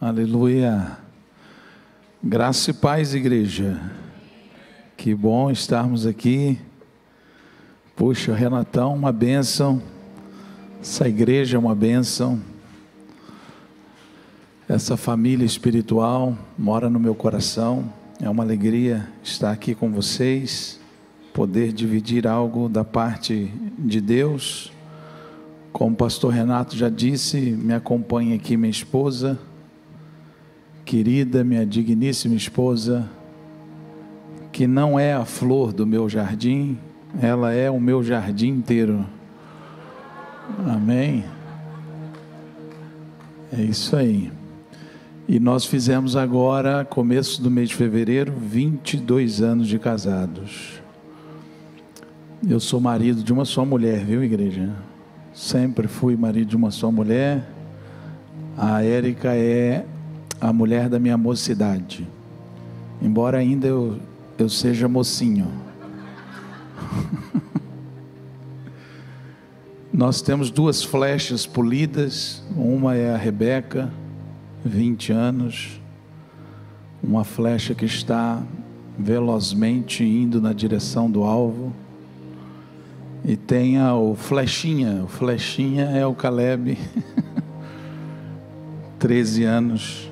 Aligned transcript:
Aleluia. 0.00 0.96
Graça 2.22 2.70
e 2.70 2.72
paz, 2.72 3.14
igreja. 3.14 3.80
Que 4.96 5.12
bom 5.12 5.50
estarmos 5.50 6.06
aqui. 6.06 6.56
Puxa, 7.96 8.32
Renatão, 8.32 8.94
uma 8.94 9.10
bênção. 9.10 9.82
Essa 10.80 11.08
igreja 11.08 11.56
é 11.56 11.58
uma 11.58 11.74
bênção. 11.74 12.40
Essa 14.68 14.96
família 14.96 15.44
espiritual 15.44 16.38
mora 16.56 16.88
no 16.88 17.00
meu 17.00 17.16
coração. 17.16 17.92
É 18.22 18.30
uma 18.30 18.44
alegria 18.44 19.08
estar 19.24 19.50
aqui 19.50 19.74
com 19.74 19.90
vocês, 19.90 20.78
poder 21.34 21.72
dividir 21.72 22.24
algo 22.24 22.68
da 22.68 22.84
parte 22.84 23.52
de 23.76 24.00
Deus. 24.00 24.70
Como 25.72 25.94
o 25.94 25.96
pastor 25.96 26.32
Renato 26.32 26.76
já 26.76 26.88
disse, 26.88 27.40
me 27.40 27.74
acompanha 27.74 28.36
aqui 28.36 28.56
minha 28.56 28.70
esposa, 28.70 29.36
querida, 30.88 31.44
minha 31.44 31.66
digníssima 31.66 32.34
esposa, 32.34 33.06
que 34.50 34.66
não 34.66 34.98
é 34.98 35.12
a 35.12 35.26
flor 35.26 35.70
do 35.70 35.86
meu 35.86 36.08
jardim, 36.08 36.78
ela 37.20 37.52
é 37.52 37.70
o 37.70 37.78
meu 37.78 38.02
jardim 38.02 38.48
inteiro. 38.48 39.04
Amém? 40.66 41.26
É 43.52 43.60
isso 43.60 43.94
aí. 43.96 44.32
E 45.28 45.38
nós 45.38 45.66
fizemos 45.66 46.16
agora, 46.16 46.86
começo 46.86 47.42
do 47.42 47.50
mês 47.50 47.68
de 47.68 47.74
fevereiro, 47.74 48.32
22 48.32 49.42
anos 49.42 49.68
de 49.68 49.78
casados. 49.78 50.80
Eu 52.48 52.60
sou 52.60 52.80
marido 52.80 53.22
de 53.22 53.30
uma 53.30 53.44
só 53.44 53.62
mulher, 53.62 54.06
viu, 54.06 54.24
igreja? 54.24 54.70
Sempre 55.34 55.86
fui 55.86 56.16
marido 56.16 56.48
de 56.48 56.56
uma 56.56 56.70
só 56.70 56.90
mulher. 56.90 57.46
A 58.56 58.82
Érica 58.82 59.34
é 59.34 59.84
a 60.40 60.52
mulher 60.52 60.88
da 60.88 60.98
minha 60.98 61.16
mocidade. 61.16 62.06
Embora 63.00 63.38
ainda 63.38 63.66
eu, 63.66 63.98
eu 64.38 64.48
seja 64.48 64.88
mocinho. 64.88 65.48
Nós 69.92 70.22
temos 70.22 70.50
duas 70.50 70.82
flechas 70.82 71.46
polidas. 71.46 72.42
Uma 72.56 72.94
é 72.94 73.14
a 73.14 73.16
Rebeca 73.16 73.92
20 74.64 75.12
anos, 75.12 75.80
uma 77.02 77.24
flecha 77.24 77.74
que 77.74 77.84
está 77.84 78.42
velozmente 78.98 80.02
indo 80.04 80.40
na 80.40 80.52
direção 80.52 81.10
do 81.10 81.22
alvo. 81.22 81.72
E 83.24 83.36
tenha 83.36 83.94
o 83.94 84.14
flechinha, 84.14 85.02
o 85.04 85.08
flechinha 85.08 85.84
é 85.84 86.06
o 86.06 86.14
Caleb, 86.14 86.78
13 88.98 89.44
anos. 89.44 90.10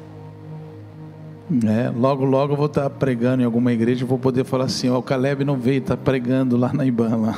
É, 1.64 1.90
logo, 1.90 2.24
logo 2.24 2.54
eu 2.54 2.56
vou 2.56 2.66
estar 2.66 2.90
pregando 2.90 3.40
em 3.40 3.44
alguma 3.44 3.72
igreja 3.72 4.04
e 4.04 4.06
vou 4.06 4.18
poder 4.18 4.44
falar 4.44 4.64
assim: 4.64 4.90
o 4.90 5.00
Caleb 5.00 5.44
não 5.44 5.56
veio, 5.56 5.78
está 5.78 5.96
pregando 5.96 6.56
lá 6.56 6.72
na 6.72 6.84
Ibama. 6.84 7.36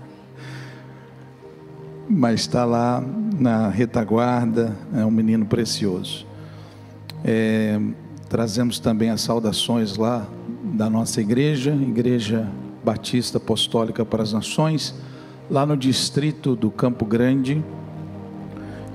Mas 2.08 2.40
está 2.40 2.64
lá 2.64 3.04
na 3.38 3.68
retaguarda, 3.68 4.74
é 4.94 5.04
um 5.04 5.10
menino 5.10 5.44
precioso. 5.44 6.26
É, 7.22 7.78
trazemos 8.30 8.78
também 8.78 9.10
as 9.10 9.20
saudações 9.20 9.96
lá 9.96 10.26
da 10.62 10.88
nossa 10.88 11.20
igreja, 11.20 11.72
Igreja 11.72 12.48
Batista 12.82 13.36
Apostólica 13.36 14.06
para 14.06 14.22
as 14.22 14.32
Nações, 14.32 14.94
lá 15.50 15.66
no 15.66 15.76
distrito 15.76 16.56
do 16.56 16.70
Campo 16.70 17.04
Grande. 17.04 17.62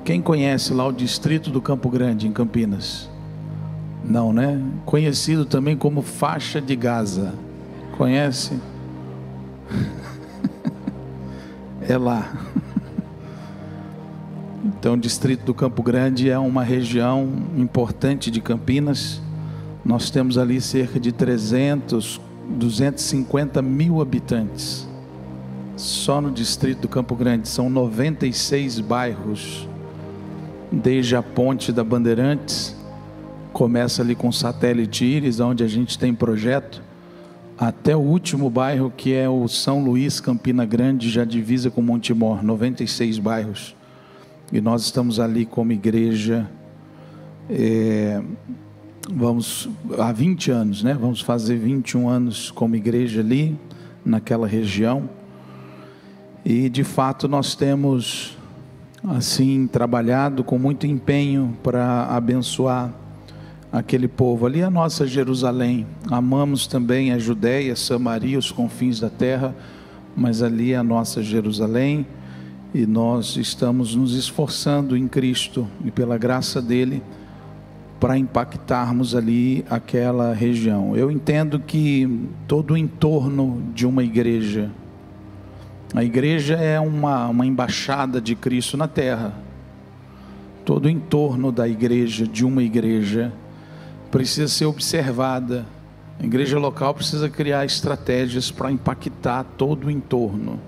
Quem 0.03 0.21
conhece 0.21 0.73
lá 0.73 0.87
o 0.87 0.91
distrito 0.91 1.51
do 1.51 1.61
Campo 1.61 1.89
Grande, 1.89 2.27
em 2.27 2.31
Campinas? 2.31 3.14
Não, 4.07 4.31
né? 4.31 4.61
Conhecido 4.85 5.45
também 5.45 5.75
como 5.75 6.01
faixa 6.01 6.61
de 6.61 6.75
Gaza. 6.75 7.33
Conhece? 7.97 8.59
é 11.81 11.97
lá. 11.97 12.31
Então, 14.63 14.93
o 14.93 14.97
distrito 14.97 15.45
do 15.45 15.53
Campo 15.53 15.81
Grande 15.81 16.29
é 16.29 16.37
uma 16.37 16.63
região 16.63 17.27
importante 17.57 18.29
de 18.29 18.41
Campinas. 18.41 19.21
Nós 19.83 20.11
temos 20.11 20.37
ali 20.37 20.61
cerca 20.61 20.99
de 20.99 21.11
300, 21.11 22.21
250 22.49 23.61
mil 23.61 24.01
habitantes. 24.01 24.87
Só 25.75 26.21
no 26.21 26.31
distrito 26.31 26.81
do 26.81 26.87
Campo 26.87 27.15
Grande 27.15 27.47
são 27.47 27.69
96 27.69 28.79
bairros, 28.79 29.67
desde 30.71 31.15
a 31.15 31.23
ponte 31.23 31.71
da 31.71 31.83
Bandeirantes, 31.83 32.74
começa 33.55 34.01
ali 34.01 34.15
com 34.15 34.33
Satélite 34.33 35.05
Íris, 35.05 35.39
onde 35.39 35.63
a 35.63 35.67
gente 35.67 35.97
tem 35.97 36.13
projeto, 36.13 36.83
até 37.57 37.95
o 37.95 38.01
último 38.01 38.49
bairro 38.49 38.91
que 38.91 39.13
é 39.13 39.29
o 39.29 39.47
São 39.47 39.81
Luís, 39.81 40.19
Campina 40.19 40.65
Grande, 40.65 41.09
já 41.09 41.23
divisa 41.23 41.71
com 41.71 41.81
Montemor, 41.81 42.43
96 42.43 43.17
bairros. 43.17 43.73
E 44.51 44.59
nós 44.59 44.81
estamos 44.83 45.21
ali 45.21 45.45
como 45.45 45.71
igreja, 45.71 46.51
é, 47.49 48.21
vamos, 49.09 49.69
há 49.97 50.11
20 50.11 50.51
anos, 50.51 50.83
né? 50.83 50.93
Vamos 50.93 51.21
fazer 51.21 51.55
21 51.55 52.09
anos 52.09 52.51
como 52.51 52.75
igreja 52.75 53.21
ali, 53.21 53.57
naquela 54.05 54.47
região. 54.47 55.09
E 56.43 56.67
de 56.67 56.83
fato 56.83 57.25
nós 57.29 57.55
temos, 57.55 58.37
assim, 59.01 59.65
trabalhado 59.65 60.43
com 60.43 60.59
muito 60.59 60.85
empenho 60.85 61.57
para 61.63 62.03
abençoar 62.07 63.04
aquele 63.75 64.07
povo. 64.07 64.45
Ali 64.45 64.63
a 64.63 64.69
nossa 64.69 65.05
Jerusalém. 65.05 65.85
Amamos 66.09 66.65
também 66.65 67.11
a 67.11 67.19
Judéia, 67.19 67.75
Samaria, 67.75 68.39
os 68.39 68.49
confins 68.49 69.01
da 69.01 69.09
terra, 69.09 69.53
mas 70.15 70.41
ali 70.41 70.71
é 70.71 70.77
a 70.77 70.83
nossa 70.83 71.21
Jerusalém 71.21 72.07
e 72.73 72.85
nós 72.85 73.35
estamos 73.35 73.93
nos 73.93 74.15
esforçando 74.15 74.95
em 74.95 75.07
Cristo 75.07 75.67
e 75.83 75.91
pela 75.91 76.17
graça 76.17 76.61
dele 76.61 77.03
para 77.99 78.17
impactarmos 78.17 79.13
ali 79.13 79.65
aquela 79.69 80.33
região. 80.33 80.95
Eu 80.95 81.11
entendo 81.11 81.59
que 81.59 82.27
todo 82.47 82.75
o 82.75 82.77
entorno 82.77 83.61
de 83.73 83.85
uma 83.85 84.03
igreja, 84.03 84.71
a 85.93 86.03
igreja 86.03 86.55
é 86.55 86.79
uma, 86.79 87.27
uma 87.27 87.45
embaixada 87.45 88.21
de 88.21 88.35
Cristo 88.35 88.77
na 88.77 88.87
terra. 88.87 89.33
Todo 90.63 90.85
o 90.85 90.89
entorno 90.89 91.51
da 91.51 91.67
igreja, 91.67 92.27
de 92.27 92.45
uma 92.45 92.63
igreja, 92.63 93.31
precisa 94.11 94.47
ser 94.47 94.65
observada. 94.65 95.65
A 96.19 96.23
igreja 96.23 96.57
local 96.57 96.93
precisa 96.93 97.29
criar 97.29 97.65
estratégias 97.65 98.51
para 98.51 98.71
impactar 98.71 99.43
todo 99.57 99.87
o 99.87 99.91
entorno 99.91 100.59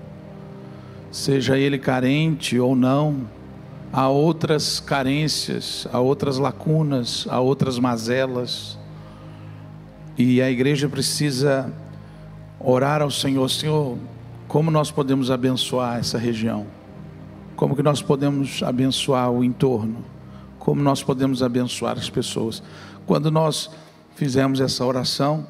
seja 1.10 1.56
ele 1.56 1.78
carente 1.78 2.58
ou 2.58 2.76
não, 2.76 3.28
há 3.92 4.08
outras 4.08 4.80
carências, 4.80 5.86
há 5.92 5.98
outras 5.98 6.38
lacunas, 6.38 7.26
há 7.30 7.40
outras 7.40 7.78
mazelas. 7.78 8.78
E 10.16 10.42
a 10.42 10.50
igreja 10.50 10.88
precisa 10.88 11.72
orar 12.60 13.02
ao 13.02 13.10
Senhor, 13.10 13.48
Senhor, 13.48 13.96
como 14.46 14.70
nós 14.70 14.90
podemos 14.90 15.30
abençoar 15.30 15.98
essa 15.98 16.18
região? 16.18 16.66
Como 17.56 17.74
que 17.74 17.82
nós 17.82 18.02
podemos 18.02 18.62
abençoar 18.62 19.30
o 19.30 19.42
entorno? 19.42 20.04
Como 20.58 20.82
nós 20.82 21.02
podemos 21.02 21.42
abençoar 21.42 21.96
as 21.96 22.10
pessoas? 22.10 22.62
Quando 23.08 23.30
nós 23.30 23.70
fizemos 24.16 24.60
essa 24.60 24.84
oração, 24.84 25.46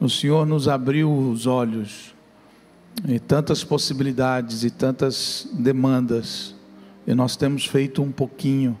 o 0.00 0.10
Senhor 0.10 0.44
nos 0.44 0.66
abriu 0.66 1.08
os 1.08 1.46
olhos 1.46 2.12
e 3.06 3.20
tantas 3.20 3.62
possibilidades 3.62 4.64
e 4.64 4.70
tantas 4.72 5.46
demandas, 5.52 6.52
e 7.06 7.14
nós 7.14 7.36
temos 7.36 7.64
feito 7.64 8.02
um 8.02 8.10
pouquinho 8.10 8.76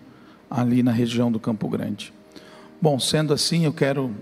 ali 0.50 0.82
na 0.82 0.90
região 0.90 1.30
do 1.30 1.38
Campo 1.38 1.68
Grande. 1.68 2.12
Bom, 2.82 2.98
sendo 2.98 3.32
assim, 3.32 3.64
eu 3.64 3.72
quero 3.72 4.12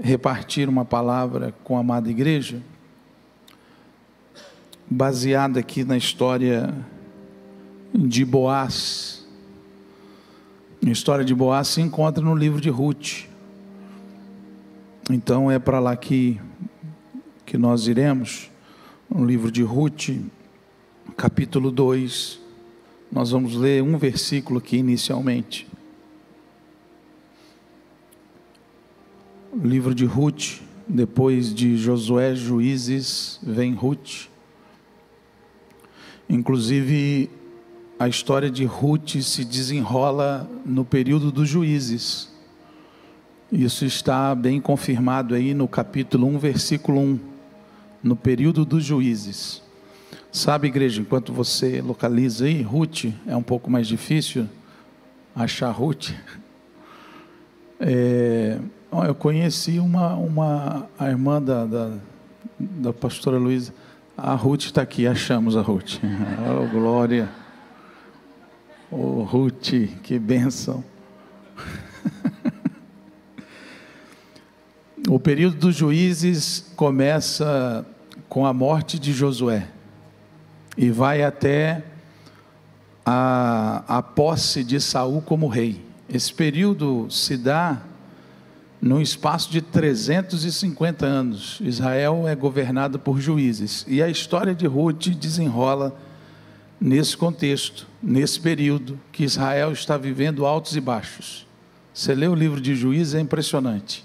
repartir 0.00 0.70
uma 0.70 0.86
palavra 0.86 1.54
com 1.62 1.76
a 1.76 1.80
amada 1.80 2.08
igreja, 2.08 2.62
baseada 4.88 5.60
aqui 5.60 5.84
na 5.84 5.98
história 5.98 6.74
de 7.94 8.24
Boaz. 8.24 9.17
A 10.84 10.90
história 10.90 11.24
de 11.24 11.34
Boaz 11.34 11.68
se 11.68 11.80
encontra 11.80 12.22
no 12.22 12.34
livro 12.34 12.60
de 12.60 12.70
Ruth. 12.70 13.26
Então 15.10 15.50
é 15.50 15.58
para 15.58 15.78
lá 15.78 15.96
que 15.96 16.40
que 17.48 17.56
nós 17.56 17.86
iremos, 17.86 18.50
no 19.08 19.24
livro 19.24 19.50
de 19.50 19.62
Ruth, 19.62 20.10
capítulo 21.16 21.70
2, 21.70 22.38
nós 23.10 23.30
vamos 23.30 23.54
ler 23.54 23.82
um 23.82 23.96
versículo 23.96 24.58
aqui 24.58 24.76
inicialmente. 24.76 25.66
O 29.50 29.66
livro 29.66 29.94
de 29.94 30.04
Ruth, 30.04 30.60
depois 30.86 31.54
de 31.54 31.78
Josué, 31.78 32.34
Juízes, 32.34 33.40
vem 33.42 33.72
Ruth. 33.72 34.28
Inclusive, 36.28 37.30
a 37.98 38.06
história 38.06 38.48
de 38.48 38.64
Ruth 38.64 39.16
se 39.22 39.44
desenrola 39.44 40.48
no 40.64 40.84
período 40.84 41.32
dos 41.32 41.48
juízes. 41.48 42.28
Isso 43.50 43.84
está 43.84 44.34
bem 44.34 44.60
confirmado 44.60 45.34
aí 45.34 45.52
no 45.52 45.66
capítulo 45.66 46.26
1, 46.28 46.38
versículo 46.38 47.00
1, 47.00 47.20
no 48.02 48.14
período 48.14 48.64
dos 48.64 48.84
juízes. 48.84 49.62
Sabe, 50.30 50.68
igreja, 50.68 51.00
enquanto 51.00 51.32
você 51.32 51.80
localiza 51.80 52.44
aí, 52.44 52.62
Ruth 52.62 53.06
é 53.26 53.34
um 53.34 53.42
pouco 53.42 53.68
mais 53.68 53.88
difícil 53.88 54.46
achar 55.34 55.70
Ruth. 55.70 56.10
É, 57.80 58.58
eu 59.06 59.14
conheci 59.14 59.80
uma, 59.80 60.14
uma 60.14 60.86
a 60.98 61.08
irmã 61.08 61.42
da, 61.42 61.64
da, 61.64 61.90
da 62.58 62.92
pastora 62.92 63.38
Luísa. 63.38 63.74
A 64.16 64.34
Ruth 64.34 64.66
está 64.66 64.82
aqui, 64.82 65.06
achamos 65.06 65.56
a 65.56 65.62
Ruth. 65.62 65.98
Oh, 66.48 66.68
glória. 66.68 67.28
Oh, 68.90 69.22
Ruth, 69.22 69.72
que 70.02 70.18
bênção. 70.18 70.82
o 75.06 75.20
período 75.20 75.56
dos 75.56 75.76
juízes 75.76 76.72
começa 76.74 77.84
com 78.30 78.46
a 78.46 78.54
morte 78.54 78.98
de 78.98 79.12
Josué 79.12 79.68
e 80.74 80.90
vai 80.90 81.22
até 81.22 81.84
a, 83.04 83.84
a 83.98 84.02
posse 84.02 84.64
de 84.64 84.80
Saul 84.80 85.20
como 85.20 85.48
rei. 85.48 85.84
Esse 86.08 86.32
período 86.32 87.10
se 87.10 87.36
dá 87.36 87.82
num 88.80 89.02
espaço 89.02 89.50
de 89.50 89.60
350 89.60 91.04
anos. 91.04 91.58
Israel 91.60 92.26
é 92.26 92.34
governado 92.34 92.98
por 92.98 93.20
juízes. 93.20 93.84
E 93.86 94.02
a 94.02 94.08
história 94.08 94.54
de 94.54 94.66
Ruth 94.66 95.08
desenrola 95.08 95.94
nesse 96.80 97.16
contexto, 97.16 97.86
nesse 98.02 98.38
período 98.38 98.98
que 99.12 99.24
Israel 99.24 99.72
está 99.72 99.96
vivendo 99.96 100.46
altos 100.46 100.76
e 100.76 100.80
baixos. 100.80 101.46
Você 101.92 102.14
lê 102.14 102.28
o 102.28 102.34
livro 102.34 102.60
de 102.60 102.74
Juízes, 102.74 103.14
é 103.14 103.20
impressionante. 103.20 104.04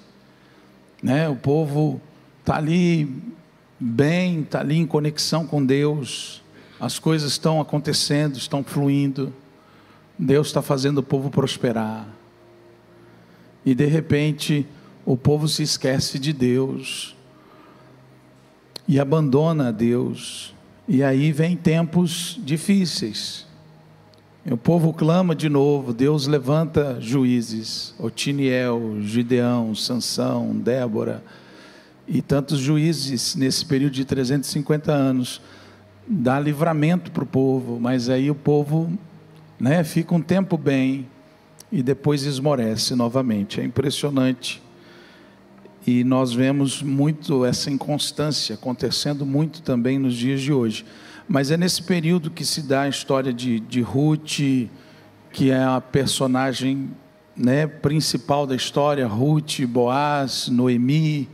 Né? 1.01 1.29
O 1.29 1.35
povo 1.35 2.01
está 2.39 2.57
ali 2.57 3.21
bem, 3.79 4.41
está 4.41 4.61
ali 4.61 4.77
em 4.77 4.85
conexão 4.85 5.45
com 5.45 5.63
Deus, 5.63 6.41
as 6.79 6.99
coisas 6.99 7.31
estão 7.31 7.61
acontecendo, 7.61 8.37
estão 8.37 8.63
fluindo. 8.63 9.33
Deus 10.17 10.47
está 10.47 10.61
fazendo 10.61 10.97
o 10.99 11.03
povo 11.03 11.29
prosperar. 11.29 12.07
E 13.65 13.73
de 13.73 13.85
repente, 13.85 14.65
o 15.05 15.15
povo 15.15 15.47
se 15.47 15.63
esquece 15.63 16.19
de 16.19 16.33
Deus 16.33 17.15
e 18.87 18.99
abandona 18.99 19.69
a 19.69 19.71
Deus. 19.71 20.53
E 20.87 21.01
aí 21.01 21.31
vem 21.31 21.55
tempos 21.55 22.39
difíceis. 22.43 23.45
O 24.45 24.57
povo 24.57 24.91
clama 24.91 25.33
de 25.33 25.47
novo, 25.47 25.93
Deus 25.93 26.27
levanta 26.27 26.99
juízes, 26.99 27.95
Otiniel, 27.97 28.97
Gideão, 29.01 29.73
Sansão, 29.73 30.53
Débora 30.53 31.23
e 32.05 32.21
tantos 32.21 32.59
juízes 32.59 33.35
nesse 33.35 33.65
período 33.65 33.93
de 33.93 34.03
350 34.03 34.91
anos 34.91 35.41
dá 36.05 36.37
livramento 36.39 37.11
para 37.11 37.23
o 37.23 37.27
povo, 37.27 37.79
mas 37.79 38.09
aí 38.09 38.29
o 38.29 38.35
povo 38.35 38.91
né, 39.57 39.83
fica 39.85 40.13
um 40.13 40.21
tempo 40.21 40.57
bem 40.57 41.07
e 41.71 41.81
depois 41.81 42.23
esmorece 42.23 42.95
novamente. 42.95 43.61
É 43.61 43.63
impressionante. 43.63 44.61
E 45.85 46.03
nós 46.03 46.31
vemos 46.31 46.81
muito 46.81 47.43
essa 47.43 47.69
inconstância 47.69 48.55
acontecendo 48.55 49.25
muito 49.25 49.61
também 49.61 49.99
nos 49.99 50.15
dias 50.15 50.39
de 50.39 50.53
hoje. 50.53 50.85
Mas 51.27 51.51
é 51.51 51.57
nesse 51.57 51.83
período 51.83 52.31
que 52.31 52.45
se 52.45 52.61
dá 52.61 52.83
a 52.83 52.89
história 52.89 53.33
de, 53.33 53.59
de 53.59 53.81
Ruth, 53.81 54.39
que 55.31 55.51
é 55.51 55.61
a 55.61 55.81
personagem 55.81 56.91
né, 57.35 57.67
principal 57.67 58.47
da 58.47 58.55
história, 58.55 59.05
Ruth, 59.07 59.61
Boaz, 59.67 60.47
Noemi. 60.47 61.27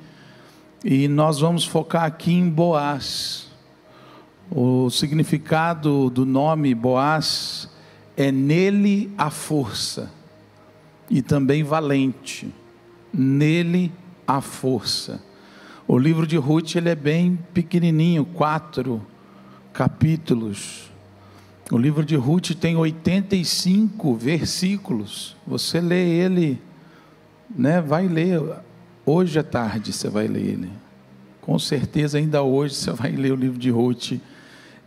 E 0.84 1.08
nós 1.08 1.40
vamos 1.40 1.66
focar 1.66 2.06
aqui 2.06 2.34
em 2.34 2.50
Boaz. 2.50 3.48
O 4.50 4.90
significado 4.90 6.10
do 6.10 6.26
nome 6.26 6.74
Boaz 6.74 7.70
é 8.18 8.32
nele 8.32 9.14
a 9.16 9.30
força 9.30 10.12
e 11.08 11.22
também 11.22 11.64
valente. 11.64 12.52
Nele 13.14 13.92
a 13.92 14.09
força. 14.42 15.22
O 15.88 15.98
livro 15.98 16.28
de 16.28 16.38
Ruth 16.38 16.76
ele 16.76 16.90
é 16.90 16.96
bem 16.96 17.38
pequenininho, 17.54 18.24
quatro 18.24 19.02
capítulos. 19.74 20.90
O 21.72 21.78
livro 21.78 22.06
de 22.06 22.16
Ruth 22.16 22.52
tem 22.52 22.76
85 22.76 24.16
versículos. 24.16 25.36
Você 25.46 25.82
lê 25.82 26.08
ele, 26.08 26.62
né? 27.56 27.82
Vai 27.82 28.08
ler 28.08 28.42
hoje 29.06 29.40
à 29.40 29.44
tarde, 29.44 29.92
você 29.92 30.10
vai 30.10 30.28
ler 30.28 30.44
ele. 30.44 30.70
Com 31.42 31.58
certeza 31.58 32.18
ainda 32.18 32.44
hoje 32.44 32.76
você 32.76 32.92
vai 32.92 33.12
ler 33.12 33.32
o 33.32 33.36
livro 33.36 33.58
de 33.58 33.70
Ruth 33.70 34.20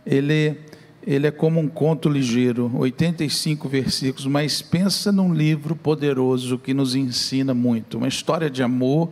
ele, 0.05 0.57
ele 1.05 1.27
é 1.27 1.31
como 1.31 1.59
um 1.59 1.67
conto 1.67 2.09
ligeiro, 2.09 2.71
85 2.75 3.67
versículos, 3.67 4.25
mas 4.25 4.61
pensa 4.61 5.11
num 5.11 5.33
livro 5.33 5.75
poderoso 5.75 6.57
que 6.57 6.73
nos 6.73 6.95
ensina 6.95 7.53
muito, 7.53 7.97
uma 7.97 8.07
história 8.07 8.49
de 8.49 8.61
amor 8.61 9.09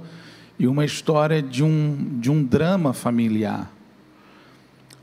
e 0.62 0.68
uma 0.68 0.86
história 0.86 1.42
de 1.42 1.63
um, 1.63 2.19
de 2.19 2.30
um 2.30 2.44
drama 2.44 2.94
familiar. 2.94 3.72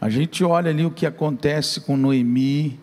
A 0.01 0.09
gente 0.09 0.45
olha 0.45 0.71
ali 0.71 0.85
o 0.85 0.91
que 0.91 1.05
acontece 1.05 1.81
com 1.81 1.97
Noemi, 1.97 2.79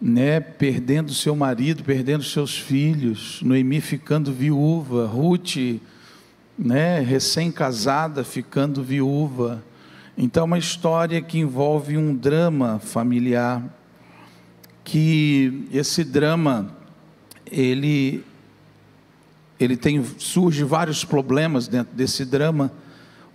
né, 0.00 0.38
perdendo 0.38 1.12
seu 1.12 1.34
marido, 1.34 1.82
perdendo 1.82 2.22
seus 2.22 2.56
filhos, 2.56 3.40
Noemi 3.42 3.80
ficando 3.80 4.32
viúva, 4.32 5.06
Ruth, 5.06 5.56
né, 6.56 7.00
recém-casada, 7.00 8.22
ficando 8.22 8.80
viúva, 8.80 9.64
então, 10.20 10.46
uma 10.46 10.58
história 10.58 11.20
que 11.20 11.38
envolve 11.38 11.96
um 11.96 12.12
drama 12.12 12.80
familiar, 12.80 13.62
que 14.82 15.68
esse 15.72 16.02
drama, 16.04 16.76
ele, 17.48 18.24
ele 19.58 19.76
tem, 19.76 20.04
surge 20.18 20.62
vários 20.64 21.04
problemas 21.04 21.66
dentro 21.66 21.94
desse 21.94 22.24
drama. 22.24 22.72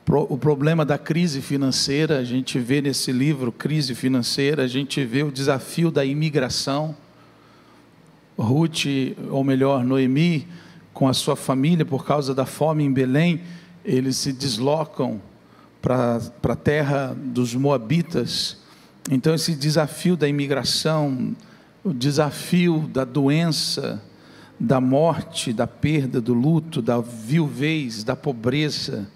O 0.08 0.38
problema 0.38 0.84
da 0.84 0.98
crise 0.98 1.42
financeira, 1.42 2.20
a 2.20 2.24
gente 2.24 2.60
vê 2.60 2.82
nesse 2.82 3.12
livro, 3.12 3.52
Crise 3.52 3.96
Financeira, 3.96 4.64
a 4.64 4.68
gente 4.68 5.04
vê 5.06 5.24
o 5.24 5.32
desafio 5.32 5.90
da 5.90 6.04
imigração. 6.04 6.96
Ruth, 8.38 8.86
ou 9.30 9.44
melhor, 9.44 9.84
Noemi, 9.84 10.48
com 10.94 11.08
a 11.08 11.14
sua 11.14 11.36
família, 11.36 11.86
por 11.86 12.06
causa 12.06 12.34
da 12.34 12.46
fome 12.46 12.84
em 12.84 12.92
Belém, 12.92 13.42
eles 13.86 14.18
se 14.18 14.34
deslocam 14.34 15.22
para 15.82 16.22
a 16.44 16.56
terra 16.56 17.16
dos 17.18 17.54
Moabitas. 17.56 18.58
Então, 19.10 19.34
esse 19.34 19.56
desafio 19.56 20.16
da 20.16 20.28
imigração, 20.28 21.36
o 21.84 21.94
desafio 21.94 22.90
da 22.92 23.04
doença, 23.04 24.02
da 24.60 24.80
morte, 24.80 25.52
da 25.52 25.68
perda, 25.68 26.22
do 26.22 26.34
luto, 26.34 26.82
da 26.82 27.00
viuvez, 27.00 28.04
da 28.04 28.16
pobreza, 28.16 29.10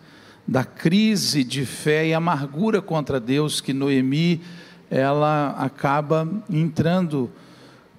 da 0.48 0.64
crise 0.64 1.44
de 1.44 1.66
fé 1.66 2.08
e 2.08 2.14
amargura 2.14 2.82
contra 2.82 3.20
Deus 3.20 3.62
que 3.62 3.74
Noemi 3.74 4.42
ela 4.90 5.56
acaba 5.58 6.28
entrando 6.50 7.30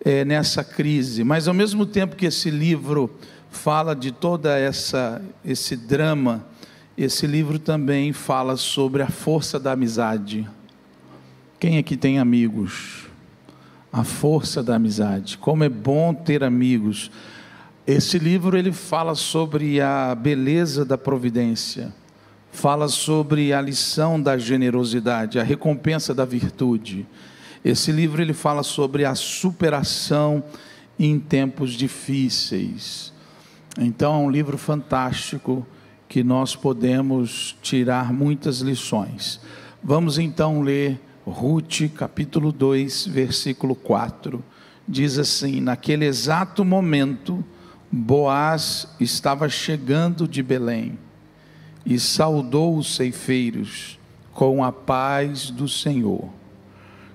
é, 0.04 0.24
nessa 0.24 0.64
crise. 0.64 1.22
Mas 1.24 1.48
ao 1.48 1.54
mesmo 1.54 1.84
tempo 1.84 2.16
que 2.16 2.26
esse 2.26 2.50
livro 2.50 3.10
fala 3.50 3.94
de 3.94 4.12
toda 4.12 4.58
essa 4.58 5.22
esse 5.44 5.76
drama 5.76 6.46
esse 6.98 7.28
livro 7.28 7.60
também 7.60 8.12
fala 8.12 8.56
sobre 8.56 9.02
a 9.02 9.08
força 9.08 9.60
da 9.60 9.70
amizade. 9.70 10.48
Quem 11.60 11.78
aqui 11.78 11.96
tem 11.96 12.18
amigos? 12.18 13.07
A 13.92 14.04
força 14.04 14.62
da 14.62 14.76
amizade. 14.76 15.38
Como 15.38 15.64
é 15.64 15.68
bom 15.68 16.12
ter 16.12 16.44
amigos. 16.44 17.10
Esse 17.86 18.18
livro 18.18 18.56
ele 18.56 18.72
fala 18.72 19.14
sobre 19.14 19.80
a 19.80 20.14
beleza 20.14 20.84
da 20.84 20.98
providência. 20.98 21.92
Fala 22.52 22.88
sobre 22.88 23.52
a 23.52 23.60
lição 23.60 24.20
da 24.20 24.36
generosidade, 24.36 25.38
a 25.38 25.42
recompensa 25.42 26.14
da 26.14 26.24
virtude. 26.24 27.06
Esse 27.64 27.92
livro 27.92 28.20
ele 28.20 28.34
fala 28.34 28.62
sobre 28.62 29.04
a 29.04 29.14
superação 29.14 30.42
em 30.98 31.18
tempos 31.18 31.72
difíceis. 31.72 33.12
Então 33.78 34.14
é 34.14 34.18
um 34.18 34.30
livro 34.30 34.58
fantástico 34.58 35.66
que 36.08 36.24
nós 36.24 36.56
podemos 36.56 37.56
tirar 37.62 38.12
muitas 38.12 38.60
lições. 38.60 39.40
Vamos 39.82 40.18
então 40.18 40.62
ler 40.62 41.00
Ruth, 41.30 41.90
capítulo 41.94 42.50
2, 42.50 43.06
versículo 43.06 43.74
4. 43.74 44.42
Diz 44.86 45.18
assim: 45.18 45.60
Naquele 45.60 46.06
exato 46.06 46.64
momento, 46.64 47.44
Boaz 47.90 48.88
estava 49.00 49.48
chegando 49.48 50.28
de 50.28 50.42
Belém 50.42 50.98
e 51.84 51.98
saudou 51.98 52.76
os 52.76 52.94
ceifeiros 52.94 53.98
com 54.32 54.62
a 54.62 54.70
paz 54.70 55.50
do 55.50 55.68
Senhor. 55.68 56.28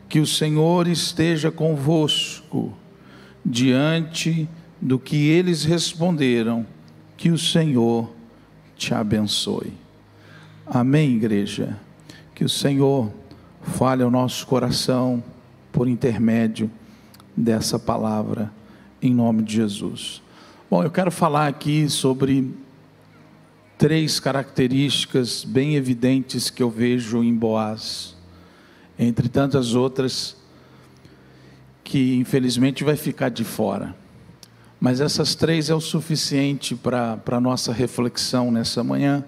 que 0.10 0.20
o 0.20 0.28
Senhor 0.28 0.88
esteja 0.88 1.50
convosco. 1.50 2.72
Diante 3.44 4.48
do 4.80 5.00
que 5.00 5.28
eles 5.28 5.64
responderam, 5.64 6.68
que 7.18 7.32
o 7.32 7.38
Senhor 7.38 8.12
te 8.76 8.94
abençoe. 8.94 9.74
Amém, 10.66 11.16
igreja. 11.16 11.80
Que 12.36 12.44
o 12.44 12.50
Senhor 12.50 13.12
fale 13.64 14.04
ao 14.04 14.12
nosso 14.12 14.46
coração 14.46 15.24
por 15.72 15.88
intermédio 15.88 16.70
dessa 17.36 17.80
palavra, 17.80 18.52
em 19.02 19.14
nome 19.14 19.42
de 19.42 19.56
Jesus. 19.56 20.22
Bom, 20.70 20.84
eu 20.84 20.92
quero 20.92 21.12
falar 21.12 21.48
aqui 21.48 21.90
sobre 21.90 22.54
três 23.78 24.20
características 24.20 25.44
bem 25.44 25.76
evidentes 25.76 26.50
que 26.50 26.62
eu 26.62 26.70
vejo 26.70 27.24
em 27.24 27.34
Boaz, 27.34 28.16
entre 28.98 29.28
tantas 29.28 29.76
outras 29.76 30.38
que 31.84 32.16
infelizmente 32.16 32.84
vai 32.84 32.96
ficar 32.96 33.30
de 33.30 33.44
fora. 33.44 33.96
Mas 34.80 35.00
essas 35.00 35.36
três 35.36 35.70
é 35.70 35.76
o 35.76 35.80
suficiente 35.80 36.76
para 36.76 37.20
a 37.26 37.40
nossa 37.40 37.72
reflexão 37.72 38.52
nessa 38.52 38.84
manhã. 38.84 39.24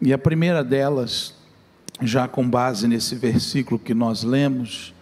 E 0.00 0.12
a 0.12 0.18
primeira 0.18 0.64
delas, 0.64 1.34
já 2.02 2.26
com 2.26 2.48
base 2.48 2.88
nesse 2.88 3.14
versículo 3.14 3.78
que 3.78 3.94
nós 3.94 4.22
lemos, 4.22 4.92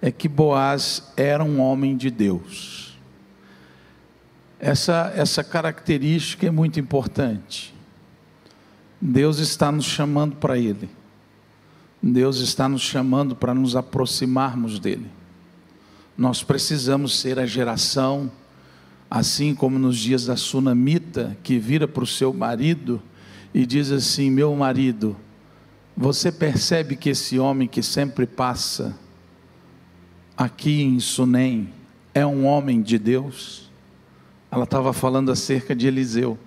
é 0.00 0.10
que 0.10 0.28
Boaz 0.28 1.12
era 1.16 1.42
um 1.42 1.60
homem 1.60 1.96
de 1.96 2.10
Deus. 2.10 2.98
Essa, 4.60 5.12
essa 5.14 5.44
característica 5.44 6.46
é 6.46 6.50
muito 6.50 6.80
importante. 6.80 7.74
Deus 9.00 9.38
está 9.38 9.70
nos 9.70 9.84
chamando 9.84 10.36
para 10.36 10.58
Ele. 10.58 10.88
Deus 12.02 12.38
está 12.38 12.68
nos 12.68 12.82
chamando 12.82 13.36
para 13.36 13.54
nos 13.54 13.76
aproximarmos 13.76 14.78
dEle. 14.78 15.10
Nós 16.16 16.42
precisamos 16.42 17.18
ser 17.18 17.38
a 17.38 17.46
geração 17.46 18.30
Assim 19.10 19.54
como 19.54 19.78
nos 19.78 19.96
dias 19.96 20.26
da 20.26 20.36
sunamita, 20.36 21.36
que 21.42 21.58
vira 21.58 21.88
para 21.88 22.04
o 22.04 22.06
seu 22.06 22.32
marido 22.32 23.00
e 23.54 23.64
diz 23.64 23.90
assim: 23.90 24.30
Meu 24.30 24.54
marido, 24.54 25.16
você 26.00 26.30
percebe 26.30 26.94
que 26.94 27.10
esse 27.10 27.40
homem 27.40 27.66
que 27.66 27.82
sempre 27.82 28.24
passa 28.24 28.96
aqui 30.36 30.80
em 30.80 31.00
Sunem 31.00 31.70
é 32.14 32.24
um 32.24 32.46
homem 32.46 32.80
de 32.80 32.96
Deus? 33.00 33.68
Ela 34.48 34.62
estava 34.62 34.92
falando 34.92 35.32
acerca 35.32 35.74
de 35.74 35.88
Eliseu, 35.88 36.38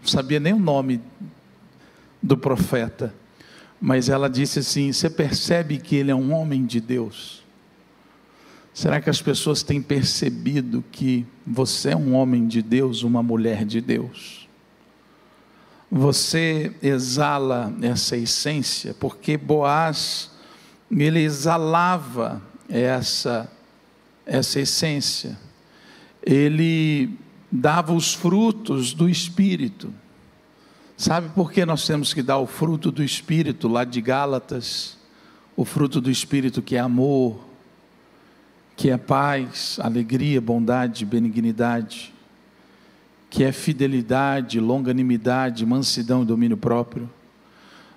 não 0.00 0.08
sabia 0.08 0.40
nem 0.40 0.52
o 0.52 0.58
nome 0.58 1.00
do 2.20 2.36
profeta, 2.36 3.14
mas 3.80 4.08
ela 4.08 4.28
disse 4.28 4.58
assim: 4.58 4.92
Você 4.92 5.08
percebe 5.08 5.78
que 5.78 5.94
ele 5.94 6.10
é 6.10 6.14
um 6.14 6.32
homem 6.34 6.66
de 6.66 6.80
Deus? 6.80 7.44
Será 8.74 9.00
que 9.00 9.08
as 9.08 9.22
pessoas 9.22 9.62
têm 9.62 9.80
percebido 9.80 10.82
que 10.90 11.24
você 11.46 11.90
é 11.90 11.96
um 11.96 12.12
homem 12.12 12.48
de 12.48 12.60
Deus, 12.60 13.04
uma 13.04 13.22
mulher 13.22 13.64
de 13.64 13.80
Deus? 13.80 14.43
Você 15.96 16.72
exala 16.82 17.72
essa 17.80 18.16
essência, 18.16 18.96
porque 18.98 19.36
Boaz, 19.36 20.28
ele 20.90 21.20
exalava 21.20 22.42
essa, 22.68 23.48
essa 24.26 24.58
essência, 24.58 25.38
ele 26.20 27.16
dava 27.50 27.92
os 27.92 28.12
frutos 28.12 28.92
do 28.92 29.08
Espírito. 29.08 29.94
Sabe 30.96 31.28
por 31.28 31.52
que 31.52 31.64
nós 31.64 31.86
temos 31.86 32.12
que 32.12 32.24
dar 32.24 32.38
o 32.38 32.46
fruto 32.48 32.90
do 32.90 33.04
Espírito 33.04 33.68
lá 33.68 33.84
de 33.84 34.00
Gálatas? 34.00 34.98
O 35.56 35.64
fruto 35.64 36.00
do 36.00 36.10
Espírito 36.10 36.60
que 36.60 36.74
é 36.74 36.80
amor, 36.80 37.38
que 38.74 38.90
é 38.90 38.96
paz, 38.96 39.78
alegria, 39.80 40.40
bondade, 40.40 41.06
benignidade, 41.06 42.12
que 43.34 43.42
é 43.42 43.50
fidelidade, 43.50 44.60
longanimidade, 44.60 45.66
mansidão 45.66 46.22
e 46.22 46.24
domínio 46.24 46.56
próprio. 46.56 47.10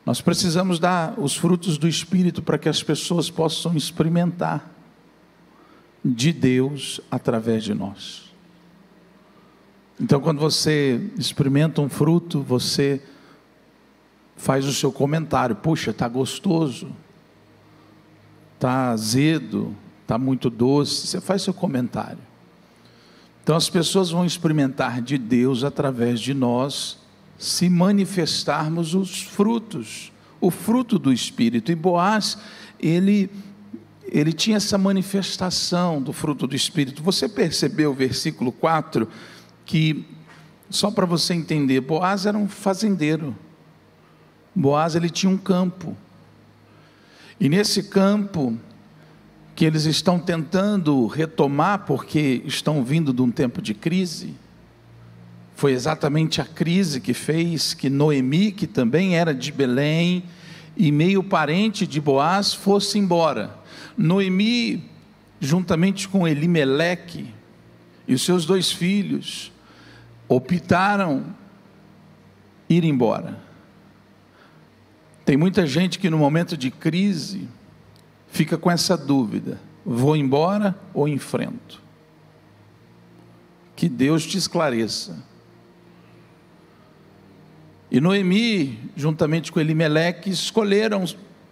Nós 0.04 0.20
precisamos 0.20 0.80
dar 0.80 1.14
os 1.20 1.36
frutos 1.36 1.78
do 1.78 1.88
Espírito 1.88 2.42
para 2.42 2.58
que 2.58 2.68
as 2.68 2.82
pessoas 2.82 3.30
possam 3.30 3.78
experimentar 3.78 4.68
de 6.04 6.34
Deus 6.34 7.00
através 7.12 7.64
de 7.64 7.76
nós. 7.76 8.34
Então, 10.02 10.20
quando 10.20 10.40
você 10.40 11.00
experimenta 11.20 11.82
um 11.82 11.90
fruto, 11.90 12.42
você 12.42 13.00
faz 14.36 14.66
o 14.66 14.74
seu 14.74 14.92
comentário: 14.92 15.56
puxa, 15.56 15.92
está 15.92 16.08
gostoso, 16.08 16.90
está 18.56 18.90
azedo, 18.90 19.76
está 20.02 20.18
muito 20.18 20.50
doce, 20.50 21.06
você 21.06 21.22
faz 21.22 21.44
seu 21.44 21.54
comentário. 21.54 22.26
Então 23.48 23.56
as 23.56 23.70
pessoas 23.70 24.10
vão 24.10 24.26
experimentar 24.26 25.02
de 25.02 25.18
Deus 25.18 25.64
através 25.64 26.20
de 26.20 26.34
nós, 26.34 26.98
se 27.40 27.70
manifestarmos 27.70 28.94
os 28.94 29.22
frutos, 29.22 30.12
o 30.42 30.52
fruto 30.52 31.00
do 31.00 31.14
Espírito. 31.14 31.72
E 31.72 31.76
Boaz, 31.76 32.38
ele, 32.78 33.30
ele 34.04 34.34
tinha 34.34 34.58
essa 34.58 34.78
manifestação 34.78 36.02
do 36.02 36.12
fruto 36.12 36.46
do 36.46 36.58
Espírito. 36.58 37.02
Você 37.02 37.30
percebeu 37.30 37.92
o 37.92 37.94
versículo 37.94 38.52
4 38.52 39.08
que, 39.66 40.06
só 40.70 40.92
para 40.92 41.06
você 41.06 41.34
entender, 41.34 41.80
Boaz 41.80 42.26
era 42.26 42.38
um 42.38 42.50
fazendeiro. 42.50 43.34
Boaz 44.54 44.94
ele 44.94 45.10
tinha 45.10 45.32
um 45.32 45.38
campo. 45.38 45.96
E 47.40 47.48
nesse 47.48 47.84
campo 47.84 48.60
que 49.58 49.66
eles 49.66 49.86
estão 49.86 50.20
tentando 50.20 51.08
retomar 51.08 51.80
porque 51.80 52.44
estão 52.46 52.84
vindo 52.84 53.12
de 53.12 53.24
um 53.24 53.32
tempo 53.32 53.60
de 53.60 53.74
crise. 53.74 54.36
Foi 55.56 55.72
exatamente 55.72 56.40
a 56.40 56.46
crise 56.46 57.02
que 57.02 57.12
fez 57.12 57.74
que 57.74 57.90
Noemi, 57.90 58.52
que 58.52 58.68
também 58.68 59.18
era 59.18 59.34
de 59.34 59.52
Belém 59.52 60.24
e 60.78 60.92
meio 60.92 61.24
parente 61.24 61.88
de 61.88 62.00
Boaz, 62.00 62.54
fosse 62.54 63.00
embora. 63.00 63.58
Noemi, 63.98 64.88
juntamente 65.40 66.08
com 66.08 66.28
Elimeleque 66.28 67.34
e 68.08 68.14
os 68.14 68.22
seus 68.22 68.46
dois 68.46 68.72
filhos, 68.72 69.52
optaram 70.28 71.36
ir 72.70 72.84
embora. 72.84 73.40
Tem 75.26 75.36
muita 75.36 75.66
gente 75.66 75.98
que 75.98 76.12
no 76.12 76.20
momento 76.20 76.56
de 76.56 76.70
crise 76.70 77.50
fica 78.38 78.58
com 78.58 78.70
essa 78.70 78.96
dúvida: 78.96 79.60
vou 79.84 80.16
embora 80.16 80.78
ou 80.94 81.08
enfrento? 81.08 81.82
Que 83.76 83.90
Deus 83.90 84.26
te 84.26 84.38
esclareça. 84.38 85.26
E 87.90 88.00
Noemi, 88.00 88.78
juntamente 88.96 89.52
com 89.52 89.60
Elimeleque, 89.60 90.30
escolheram 90.30 91.06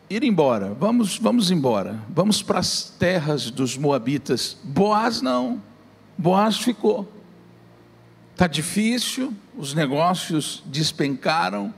ir 0.09 0.23
embora. 0.23 0.73
Vamos, 0.73 1.17
vamos 1.17 1.49
embora. 1.49 1.99
Vamos 2.09 2.43
para 2.43 2.59
as 2.59 2.89
terras 2.99 3.49
dos 3.49 3.77
moabitas. 3.77 4.57
Boaz 4.63 5.21
não. 5.21 5.61
Boaz 6.17 6.57
ficou. 6.57 7.11
Está 8.33 8.47
difícil, 8.47 9.33
os 9.57 9.73
negócios 9.73 10.61
despencaram. 10.65 11.73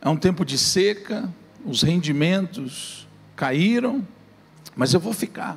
É 0.00 0.08
um 0.08 0.16
tempo 0.16 0.44
de 0.44 0.58
seca, 0.58 1.32
os 1.64 1.82
rendimentos 1.82 3.07
caíram, 3.38 4.04
mas 4.74 4.92
eu 4.92 4.98
vou 4.98 5.12
ficar. 5.12 5.56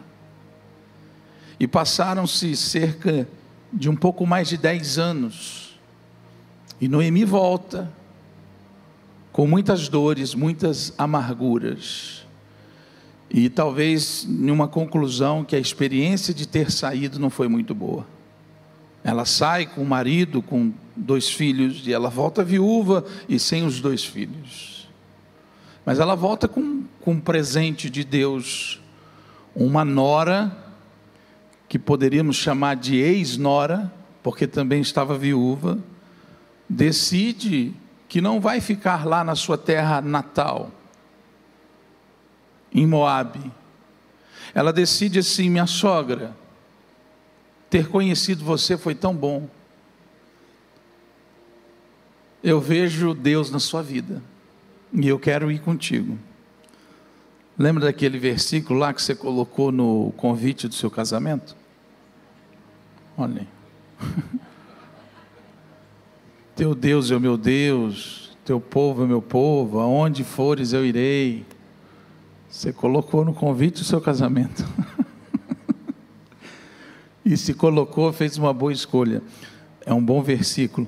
E 1.59 1.67
passaram-se 1.67 2.55
cerca 2.55 3.27
de 3.73 3.89
um 3.89 3.95
pouco 3.95 4.25
mais 4.25 4.49
de 4.49 4.57
dez 4.57 4.99
anos. 4.99 5.79
E 6.79 6.87
Noemi 6.87 7.25
volta 7.25 7.91
com 9.31 9.47
muitas 9.47 9.89
dores, 9.89 10.35
muitas 10.35 10.93
amarguras. 10.95 12.23
E 13.29 13.49
talvez 13.49 14.25
numa 14.27 14.67
conclusão 14.67 15.43
que 15.43 15.55
a 15.55 15.59
experiência 15.59 16.33
de 16.33 16.47
ter 16.47 16.69
saído 16.69 17.17
não 17.17 17.31
foi 17.31 17.47
muito 17.47 17.73
boa. 17.73 18.05
Ela 19.03 19.25
sai 19.25 19.65
com 19.65 19.81
o 19.81 19.85
marido, 19.85 20.43
com 20.43 20.71
dois 20.95 21.29
filhos, 21.29 21.87
e 21.87 21.93
ela 21.93 22.09
volta 22.09 22.43
viúva 22.43 23.03
e 23.27 23.39
sem 23.39 23.65
os 23.65 23.81
dois 23.81 24.03
filhos. 24.03 24.80
Mas 25.85 25.99
ela 25.99 26.15
volta 26.15 26.47
com, 26.47 26.83
com 27.01 27.13
um 27.13 27.19
presente 27.19 27.89
de 27.89 28.03
Deus, 28.03 28.79
uma 29.55 29.83
nora, 29.83 30.55
que 31.67 31.79
poderíamos 31.79 32.35
chamar 32.35 32.75
de 32.75 32.97
ex-nora, 32.97 33.91
porque 34.21 34.45
também 34.45 34.81
estava 34.81 35.17
viúva, 35.17 35.79
decide 36.69 37.73
que 38.07 38.21
não 38.21 38.39
vai 38.39 38.61
ficar 38.61 39.05
lá 39.05 39.23
na 39.23 39.35
sua 39.35 39.57
terra 39.57 40.01
natal, 40.01 40.71
em 42.73 42.85
Moabe. 42.85 43.51
Ela 44.53 44.71
decide 44.71 45.19
assim: 45.19 45.49
minha 45.49 45.65
sogra, 45.65 46.35
ter 47.69 47.87
conhecido 47.87 48.43
você 48.43 48.77
foi 48.77 48.93
tão 48.93 49.15
bom. 49.15 49.49
Eu 52.43 52.59
vejo 52.59 53.13
Deus 53.13 53.49
na 53.49 53.59
sua 53.59 53.81
vida 53.81 54.21
e 54.93 55.07
eu 55.07 55.17
quero 55.19 55.51
ir 55.51 55.59
contigo. 55.59 56.17
Lembra 57.57 57.85
daquele 57.85 58.17
versículo 58.17 58.79
lá 58.79 58.93
que 58.93 59.01
você 59.01 59.13
colocou 59.13 59.71
no 59.71 60.11
convite 60.17 60.67
do 60.67 60.73
seu 60.73 60.89
casamento? 60.89 61.55
Olha. 63.17 63.47
Teu 66.55 66.75
Deus 66.75 67.09
é 67.11 67.15
o 67.15 67.19
meu 67.19 67.37
Deus, 67.37 68.37
teu 68.45 68.59
povo 68.59 69.01
é 69.01 69.05
o 69.05 69.07
meu 69.07 69.21
povo, 69.21 69.79
aonde 69.79 70.23
fores 70.23 70.73
eu 70.73 70.85
irei. 70.85 71.45
Você 72.49 72.73
colocou 72.73 73.23
no 73.23 73.33
convite 73.33 73.79
do 73.79 73.85
seu 73.85 74.01
casamento. 74.01 74.63
e 77.25 77.37
se 77.37 77.53
colocou, 77.53 78.11
fez 78.11 78.37
uma 78.37 78.53
boa 78.53 78.73
escolha. 78.73 79.23
É 79.85 79.93
um 79.93 80.03
bom 80.03 80.21
versículo. 80.21 80.87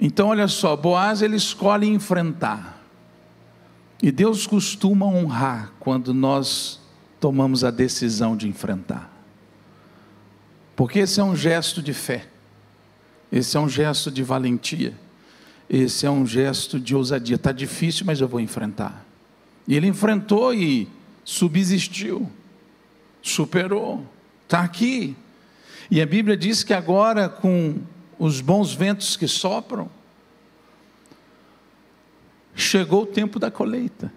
Então, 0.00 0.28
olha 0.28 0.48
só, 0.48 0.74
Boaz 0.74 1.22
ele 1.22 1.36
escolhe 1.36 1.86
enfrentar. 1.86 2.83
E 4.04 4.12
Deus 4.12 4.46
costuma 4.46 5.06
honrar 5.06 5.72
quando 5.80 6.12
nós 6.12 6.78
tomamos 7.18 7.64
a 7.64 7.70
decisão 7.70 8.36
de 8.36 8.46
enfrentar. 8.46 9.10
Porque 10.76 10.98
esse 10.98 11.20
é 11.20 11.24
um 11.24 11.34
gesto 11.34 11.82
de 11.82 11.94
fé. 11.94 12.26
Esse 13.32 13.56
é 13.56 13.60
um 13.60 13.66
gesto 13.66 14.10
de 14.10 14.22
valentia. 14.22 14.92
Esse 15.70 16.04
é 16.04 16.10
um 16.10 16.26
gesto 16.26 16.78
de 16.78 16.94
ousadia. 16.94 17.36
Está 17.36 17.50
difícil, 17.50 18.04
mas 18.04 18.20
eu 18.20 18.28
vou 18.28 18.40
enfrentar. 18.40 19.06
E 19.66 19.74
ele 19.74 19.86
enfrentou 19.86 20.52
e 20.52 20.86
subsistiu, 21.24 22.30
superou, 23.22 24.04
está 24.42 24.60
aqui. 24.60 25.16
E 25.90 26.02
a 26.02 26.04
Bíblia 26.04 26.36
diz 26.36 26.62
que 26.62 26.74
agora, 26.74 27.26
com 27.26 27.76
os 28.18 28.42
bons 28.42 28.74
ventos 28.74 29.16
que 29.16 29.26
sopram, 29.26 29.88
chegou 32.54 33.02
o 33.02 33.06
tempo 33.06 33.38
da 33.38 33.50
colheita. 33.50 34.12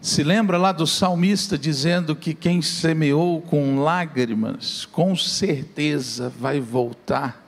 Se 0.00 0.24
lembra 0.24 0.58
lá 0.58 0.72
do 0.72 0.86
salmista 0.86 1.56
dizendo 1.56 2.16
que 2.16 2.34
quem 2.34 2.60
semeou 2.60 3.40
com 3.40 3.80
lágrimas, 3.80 4.84
com 4.84 5.14
certeza 5.14 6.28
vai 6.28 6.60
voltar, 6.60 7.40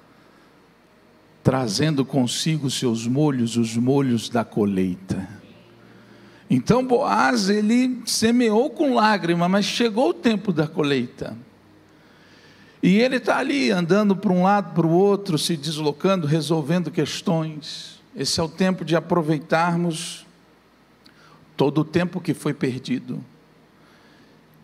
trazendo 1.42 2.04
consigo 2.04 2.70
seus 2.70 3.08
molhos, 3.08 3.56
os 3.56 3.76
molhos 3.76 4.28
da 4.28 4.44
colheita. 4.44 5.28
Então 6.48 6.86
Boaz, 6.86 7.48
ele 7.48 8.00
semeou 8.06 8.70
com 8.70 8.94
lágrima, 8.94 9.48
mas 9.48 9.64
chegou 9.64 10.10
o 10.10 10.14
tempo 10.14 10.52
da 10.52 10.68
colheita. 10.68 11.36
E 12.80 13.00
ele 13.00 13.16
está 13.16 13.38
ali 13.38 13.72
andando 13.72 14.14
para 14.14 14.32
um 14.32 14.44
lado, 14.44 14.74
para 14.74 14.86
o 14.86 14.90
outro, 14.90 15.38
se 15.38 15.56
deslocando, 15.56 16.26
resolvendo 16.26 16.90
questões. 16.90 17.93
Esse 18.16 18.38
é 18.38 18.42
o 18.42 18.48
tempo 18.48 18.84
de 18.84 18.94
aproveitarmos 18.94 20.24
todo 21.56 21.80
o 21.80 21.84
tempo 21.84 22.20
que 22.20 22.34
foi 22.34 22.54
perdido. 22.54 23.24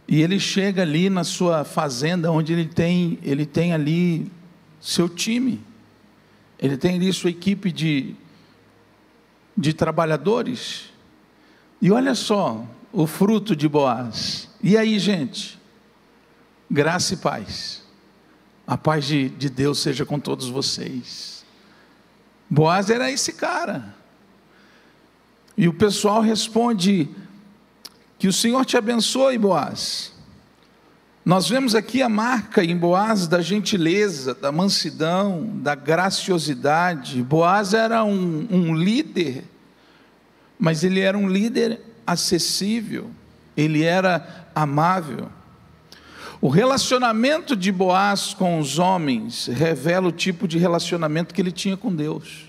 E 0.06 0.22
ele 0.22 0.40
chega 0.40 0.82
ali 0.82 1.08
na 1.08 1.24
sua 1.24 1.64
fazenda, 1.64 2.32
onde 2.32 2.52
ele 2.52 2.66
tem, 2.66 3.18
ele 3.22 3.46
tem 3.46 3.72
ali 3.72 4.30
seu 4.80 5.08
time, 5.08 5.60
ele 6.58 6.76
tem 6.76 6.96
ali 6.96 7.12
sua 7.12 7.30
equipe 7.30 7.70
de, 7.70 8.14
de 9.56 9.72
trabalhadores. 9.72 10.90
E 11.80 11.90
olha 11.90 12.14
só 12.14 12.66
o 12.92 13.06
fruto 13.06 13.54
de 13.54 13.68
Boaz. 13.68 14.48
E 14.62 14.76
aí, 14.76 14.98
gente? 14.98 15.58
Graça 16.70 17.14
e 17.14 17.16
paz. 17.16 17.82
A 18.66 18.76
paz 18.76 19.06
de, 19.06 19.28
de 19.28 19.48
Deus 19.48 19.78
seja 19.78 20.04
com 20.04 20.18
todos 20.18 20.48
vocês. 20.48 21.39
Boaz 22.50 22.90
era 22.90 23.08
esse 23.08 23.32
cara. 23.32 23.94
E 25.56 25.68
o 25.68 25.72
pessoal 25.72 26.20
responde: 26.20 27.08
Que 28.18 28.26
o 28.26 28.32
Senhor 28.32 28.64
te 28.64 28.76
abençoe, 28.76 29.38
Boaz. 29.38 30.12
Nós 31.24 31.48
vemos 31.48 31.74
aqui 31.74 32.02
a 32.02 32.08
marca 32.08 32.64
em 32.64 32.76
Boaz 32.76 33.28
da 33.28 33.40
gentileza, 33.40 34.34
da 34.34 34.50
mansidão, 34.50 35.50
da 35.56 35.76
graciosidade. 35.76 37.22
Boaz 37.22 37.72
era 37.72 38.02
um, 38.02 38.48
um 38.50 38.74
líder, 38.74 39.44
mas 40.58 40.82
ele 40.82 41.00
era 41.00 41.16
um 41.16 41.28
líder 41.28 41.80
acessível, 42.06 43.10
ele 43.56 43.84
era 43.84 44.48
amável. 44.54 45.30
O 46.40 46.48
relacionamento 46.48 47.54
de 47.54 47.70
Boaz 47.70 48.32
com 48.32 48.58
os 48.58 48.78
homens 48.78 49.46
revela 49.46 50.08
o 50.08 50.12
tipo 50.12 50.48
de 50.48 50.56
relacionamento 50.56 51.34
que 51.34 51.42
ele 51.42 51.52
tinha 51.52 51.76
com 51.76 51.94
Deus. 51.94 52.48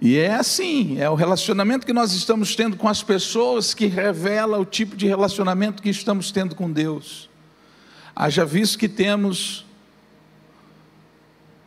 E 0.00 0.16
é 0.16 0.34
assim, 0.34 1.00
é 1.00 1.10
o 1.10 1.16
relacionamento 1.16 1.84
que 1.84 1.92
nós 1.92 2.12
estamos 2.12 2.54
tendo 2.54 2.76
com 2.76 2.88
as 2.88 3.02
pessoas 3.02 3.74
que 3.74 3.86
revela 3.86 4.58
o 4.58 4.64
tipo 4.64 4.94
de 4.94 5.08
relacionamento 5.08 5.82
que 5.82 5.90
estamos 5.90 6.30
tendo 6.30 6.54
com 6.54 6.70
Deus. 6.70 7.28
Haja 8.14 8.44
visto 8.44 8.78
que 8.78 8.88
temos 8.88 9.66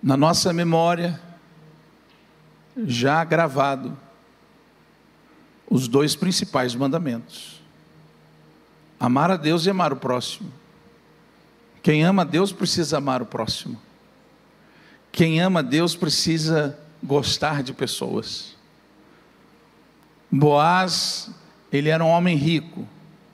na 0.02 0.15
nossa 0.15 0.54
memória 0.54 1.19
já 2.86 3.21
gravado 3.24 3.98
os 5.69 5.89
dois 5.89 6.15
principais 6.15 6.74
mandamentos 6.74 7.64
Amar 9.00 9.32
a 9.32 9.38
Deus 9.38 9.66
e 9.66 9.70
amar 9.70 9.92
o 9.92 9.98
próximo. 9.98 10.52
Quem 11.84 12.04
ama 12.04 12.24
a 12.24 12.26
Deus 12.26 12.52
precisa 12.52 12.98
amar 12.98 13.22
o 13.22 13.26
próximo. 13.26 13.80
Quem 15.12 15.40
ama 15.40 15.60
a 15.60 15.64
Deus 15.64 15.96
precisa 15.96 16.78
gostar 17.04 17.62
de 17.62 17.74
pessoas. 17.74 18.56
Boaz, 20.32 21.30
ele 21.72 21.90
era 21.90 22.04
um 22.04 22.10
homem 22.10 22.36
rico. 22.36 22.88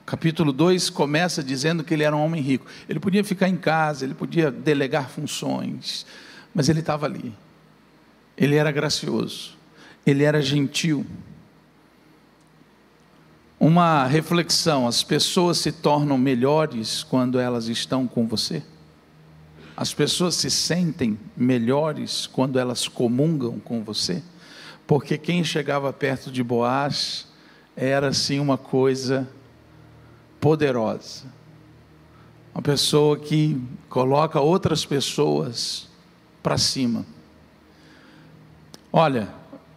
Capítulo 0.04 0.52
2 0.52 0.90
começa 0.90 1.42
dizendo 1.42 1.82
que 1.82 1.94
ele 1.94 2.02
era 2.02 2.14
um 2.14 2.22
homem 2.22 2.42
rico. 2.42 2.66
Ele 2.88 3.00
podia 3.00 3.24
ficar 3.24 3.48
em 3.48 3.56
casa, 3.56 4.04
ele 4.04 4.14
podia 4.14 4.50
delegar 4.50 5.08
funções, 5.08 6.04
mas 6.54 6.68
ele 6.68 6.80
estava 6.80 7.06
ali. 7.06 7.34
Ele 8.36 8.56
era 8.56 8.70
gracioso, 8.70 9.56
ele 10.04 10.24
era 10.24 10.42
gentil 10.42 11.06
uma 13.62 14.04
reflexão: 14.08 14.88
as 14.88 15.04
pessoas 15.04 15.58
se 15.58 15.70
tornam 15.70 16.18
melhores 16.18 17.04
quando 17.04 17.38
elas 17.38 17.68
estão 17.68 18.08
com 18.08 18.26
você? 18.26 18.60
As 19.76 19.94
pessoas 19.94 20.34
se 20.34 20.50
sentem 20.50 21.16
melhores 21.36 22.26
quando 22.26 22.58
elas 22.58 22.88
comungam 22.88 23.60
com 23.60 23.84
você? 23.84 24.20
Porque 24.84 25.16
quem 25.16 25.44
chegava 25.44 25.92
perto 25.92 26.28
de 26.28 26.42
Boaz 26.42 27.28
era 27.76 28.08
assim 28.08 28.40
uma 28.40 28.58
coisa 28.58 29.28
poderosa. 30.40 31.24
Uma 32.52 32.62
pessoa 32.62 33.16
que 33.16 33.62
coloca 33.88 34.40
outras 34.40 34.84
pessoas 34.84 35.88
para 36.42 36.58
cima. 36.58 37.06
Olha, 38.92 39.28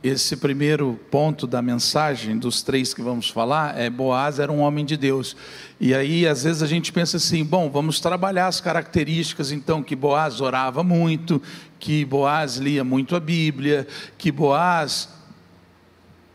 esse 0.07 0.37
primeiro 0.37 0.99
ponto 1.09 1.47
da 1.47 1.63
mensagem, 1.63 2.37
dos 2.37 2.61
três 2.61 2.93
que 2.93 3.01
vamos 3.01 3.27
falar, 3.27 3.75
é 3.75 3.89
Boaz 3.89 4.37
era 4.37 4.51
um 4.51 4.59
homem 4.59 4.85
de 4.85 4.95
Deus. 4.95 5.35
E 5.81 5.95
aí, 5.95 6.27
às 6.27 6.43
vezes, 6.43 6.61
a 6.61 6.67
gente 6.67 6.93
pensa 6.93 7.17
assim: 7.17 7.43
bom, 7.43 7.71
vamos 7.71 7.99
trabalhar 7.99 8.45
as 8.45 8.61
características, 8.61 9.51
então, 9.51 9.81
que 9.81 9.95
Boaz 9.95 10.41
orava 10.41 10.83
muito, 10.83 11.41
que 11.79 12.05
Boaz 12.05 12.57
lia 12.57 12.83
muito 12.83 13.15
a 13.15 13.19
Bíblia, 13.19 13.87
que 14.15 14.31
Boaz. 14.31 15.09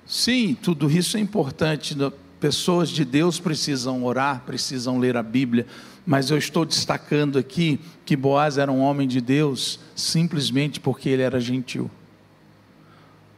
Sim, 0.05 0.57
tudo 0.61 0.91
isso 0.91 1.17
é 1.17 1.21
importante. 1.21 1.97
Pessoas 2.41 2.89
de 2.89 3.05
Deus 3.05 3.39
precisam 3.39 4.03
orar, 4.03 4.43
precisam 4.45 4.99
ler 4.99 5.17
a 5.17 5.23
Bíblia, 5.23 5.65
mas 6.05 6.31
eu 6.31 6.39
estou 6.39 6.65
destacando 6.65 7.39
aqui 7.39 7.79
que 8.05 8.17
Boaz 8.17 8.59
era 8.59 8.73
um 8.73 8.81
homem 8.81 9.07
de 9.07 9.21
Deus 9.21 9.79
simplesmente 9.95 10.81
porque 10.81 11.09
ele 11.09 11.23
era 11.23 11.39
gentil 11.39 11.89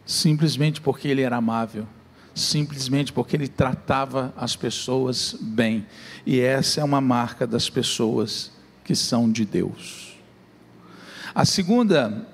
simplesmente 0.04 0.80
porque 0.80 1.08
ele 1.08 1.22
era 1.22 1.36
amável, 1.36 1.86
simplesmente 2.34 3.12
porque 3.12 3.36
ele 3.36 3.48
tratava 3.48 4.32
as 4.36 4.56
pessoas 4.56 5.36
bem. 5.40 5.86
E 6.26 6.40
essa 6.40 6.80
é 6.80 6.84
uma 6.84 7.00
marca 7.00 7.46
das 7.46 7.68
pessoas 7.68 8.50
que 8.84 8.94
são 8.94 9.30
de 9.30 9.44
Deus. 9.44 10.16
A 11.34 11.44
segunda, 11.44 12.26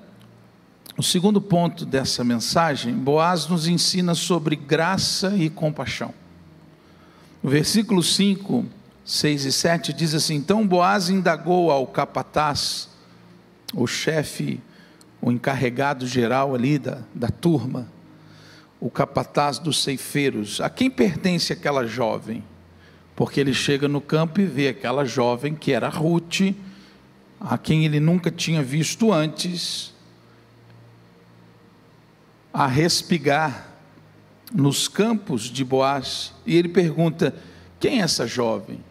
o 0.97 1.03
segundo 1.03 1.39
ponto 1.39 1.85
dessa 1.85 2.23
mensagem, 2.23 2.93
Boaz 2.93 3.47
nos 3.47 3.67
ensina 3.67 4.13
sobre 4.13 4.55
graça 4.55 5.35
e 5.37 5.49
compaixão. 5.49 6.13
No 7.41 7.49
versículo 7.49 8.03
5, 8.03 8.65
6 9.05 9.45
e 9.45 9.51
7 9.51 9.93
diz 9.93 10.13
assim: 10.13 10.35
Então 10.35 10.67
Boaz 10.67 11.09
indagou 11.09 11.71
ao 11.71 11.87
capataz, 11.87 12.89
o 13.73 13.87
chefe 13.87 14.59
o 15.21 15.31
encarregado 15.31 16.07
geral 16.07 16.55
ali 16.55 16.79
da, 16.79 16.99
da 17.13 17.29
turma, 17.29 17.87
o 18.79 18.89
capataz 18.89 19.59
dos 19.59 19.83
ceifeiros, 19.83 20.61
a 20.61 20.69
quem 20.69 20.89
pertence 20.89 21.51
aquela 21.51 21.85
jovem? 21.85 22.43
Porque 23.15 23.39
ele 23.39 23.53
chega 23.53 23.87
no 23.87 23.99
campo 23.99 24.39
e 24.39 24.45
vê 24.45 24.69
aquela 24.69 25.03
jovem 25.03 25.53
que 25.53 25.73
era 25.73 25.89
Ruth, 25.89 26.55
a 27.39 27.57
quem 27.57 27.85
ele 27.85 27.99
nunca 27.99 28.31
tinha 28.31 28.63
visto 28.63 29.11
antes, 29.11 29.93
a 32.53 32.65
respigar 32.65 33.67
nos 34.53 34.87
campos 34.87 35.43
de 35.43 35.63
Boaz 35.63 36.33
e 36.45 36.55
ele 36.55 36.69
pergunta: 36.69 37.35
quem 37.79 37.99
é 37.99 38.03
essa 38.03 38.25
jovem? 38.25 38.83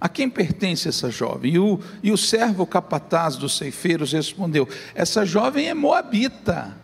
A 0.00 0.08
quem 0.08 0.30
pertence 0.30 0.88
essa 0.88 1.10
jovem? 1.10 1.54
E 1.54 1.58
o, 1.58 1.80
e 2.02 2.12
o 2.12 2.16
servo 2.16 2.64
capataz 2.66 3.36
dos 3.36 3.56
ceifeiros 3.56 4.12
respondeu: 4.12 4.68
Essa 4.94 5.26
jovem 5.26 5.68
é 5.68 5.74
moabita. 5.74 6.76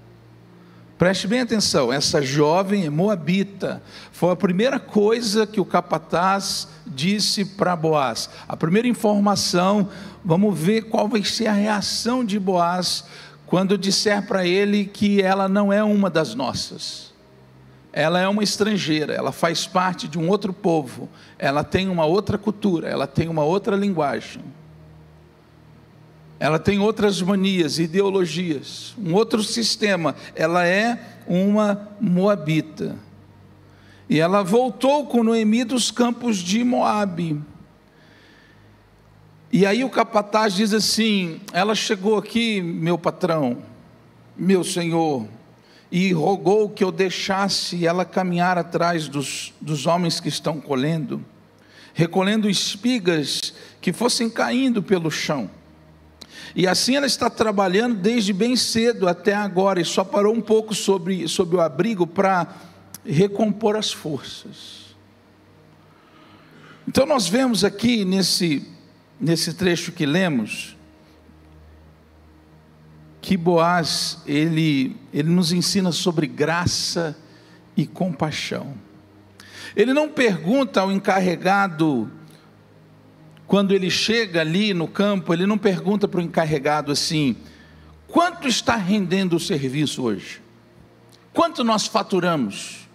Preste 0.96 1.26
bem 1.26 1.40
atenção, 1.40 1.92
essa 1.92 2.22
jovem 2.22 2.86
é 2.86 2.90
moabita. 2.90 3.82
Foi 4.12 4.30
a 4.30 4.36
primeira 4.36 4.78
coisa 4.78 5.46
que 5.46 5.60
o 5.60 5.64
capataz 5.64 6.68
disse 6.86 7.44
para 7.44 7.74
Boaz. 7.74 8.30
A 8.46 8.56
primeira 8.56 8.86
informação, 8.86 9.88
vamos 10.24 10.56
ver 10.58 10.82
qual 10.82 11.08
vai 11.08 11.24
ser 11.24 11.48
a 11.48 11.52
reação 11.52 12.24
de 12.24 12.38
Boaz 12.38 13.04
quando 13.44 13.76
disser 13.76 14.26
para 14.26 14.46
ele 14.46 14.84
que 14.84 15.20
ela 15.20 15.48
não 15.48 15.72
é 15.72 15.82
uma 15.82 16.08
das 16.08 16.34
nossas. 16.34 17.03
Ela 17.96 18.18
é 18.18 18.26
uma 18.26 18.42
estrangeira, 18.42 19.14
ela 19.14 19.30
faz 19.30 19.68
parte 19.68 20.08
de 20.08 20.18
um 20.18 20.28
outro 20.28 20.52
povo, 20.52 21.08
ela 21.38 21.62
tem 21.62 21.88
uma 21.88 22.04
outra 22.04 22.36
cultura, 22.36 22.88
ela 22.88 23.06
tem 23.06 23.28
uma 23.28 23.44
outra 23.44 23.76
linguagem. 23.76 24.42
Ela 26.40 26.58
tem 26.58 26.80
outras 26.80 27.22
manias, 27.22 27.78
ideologias, 27.78 28.96
um 28.98 29.14
outro 29.14 29.44
sistema. 29.44 30.16
Ela 30.34 30.66
é 30.66 30.98
uma 31.24 31.88
moabita. 32.00 32.96
E 34.10 34.18
ela 34.18 34.42
voltou 34.42 35.06
com 35.06 35.22
Noemi 35.22 35.62
dos 35.62 35.92
campos 35.92 36.38
de 36.38 36.64
Moabe. 36.64 37.40
E 39.52 39.64
aí 39.64 39.84
o 39.84 39.88
capataz 39.88 40.54
diz 40.54 40.74
assim: 40.74 41.40
Ela 41.52 41.76
chegou 41.76 42.18
aqui, 42.18 42.60
meu 42.60 42.98
patrão, 42.98 43.58
meu 44.36 44.64
senhor, 44.64 45.28
e 45.90 46.12
rogou 46.12 46.68
que 46.68 46.82
eu 46.82 46.90
deixasse 46.90 47.86
ela 47.86 48.04
caminhar 48.04 48.58
atrás 48.58 49.08
dos, 49.08 49.52
dos 49.60 49.86
homens 49.86 50.20
que 50.20 50.28
estão 50.28 50.60
colhendo, 50.60 51.24
recolhendo 51.92 52.48
espigas 52.48 53.54
que 53.80 53.92
fossem 53.92 54.28
caindo 54.28 54.82
pelo 54.82 55.10
chão. 55.10 55.50
E 56.56 56.66
assim 56.66 56.96
ela 56.96 57.06
está 57.06 57.28
trabalhando 57.30 57.96
desde 57.96 58.32
bem 58.32 58.56
cedo 58.56 59.08
até 59.08 59.34
agora, 59.34 59.80
e 59.80 59.84
só 59.84 60.04
parou 60.04 60.34
um 60.34 60.40
pouco 60.40 60.74
sobre, 60.74 61.28
sobre 61.28 61.56
o 61.56 61.60
abrigo 61.60 62.06
para 62.06 62.46
recompor 63.04 63.76
as 63.76 63.92
forças. 63.92 64.94
Então 66.86 67.06
nós 67.06 67.28
vemos 67.28 67.64
aqui 67.64 68.04
nesse 68.04 68.74
nesse 69.20 69.54
trecho 69.54 69.92
que 69.92 70.04
lemos, 70.04 70.73
que 73.24 73.38
Boaz, 73.38 74.18
ele, 74.26 74.94
ele 75.10 75.30
nos 75.30 75.50
ensina 75.50 75.90
sobre 75.92 76.26
graça 76.26 77.16
e 77.74 77.86
compaixão. 77.86 78.74
Ele 79.74 79.94
não 79.94 80.10
pergunta 80.10 80.82
ao 80.82 80.92
encarregado, 80.92 82.12
quando 83.46 83.72
ele 83.72 83.88
chega 83.88 84.42
ali 84.42 84.74
no 84.74 84.86
campo, 84.86 85.32
ele 85.32 85.46
não 85.46 85.56
pergunta 85.56 86.06
para 86.06 86.20
o 86.20 86.22
encarregado 86.22 86.92
assim: 86.92 87.34
quanto 88.06 88.46
está 88.46 88.76
rendendo 88.76 89.36
o 89.36 89.40
serviço 89.40 90.02
hoje? 90.02 90.42
Quanto 91.32 91.64
nós 91.64 91.86
faturamos? 91.86 92.86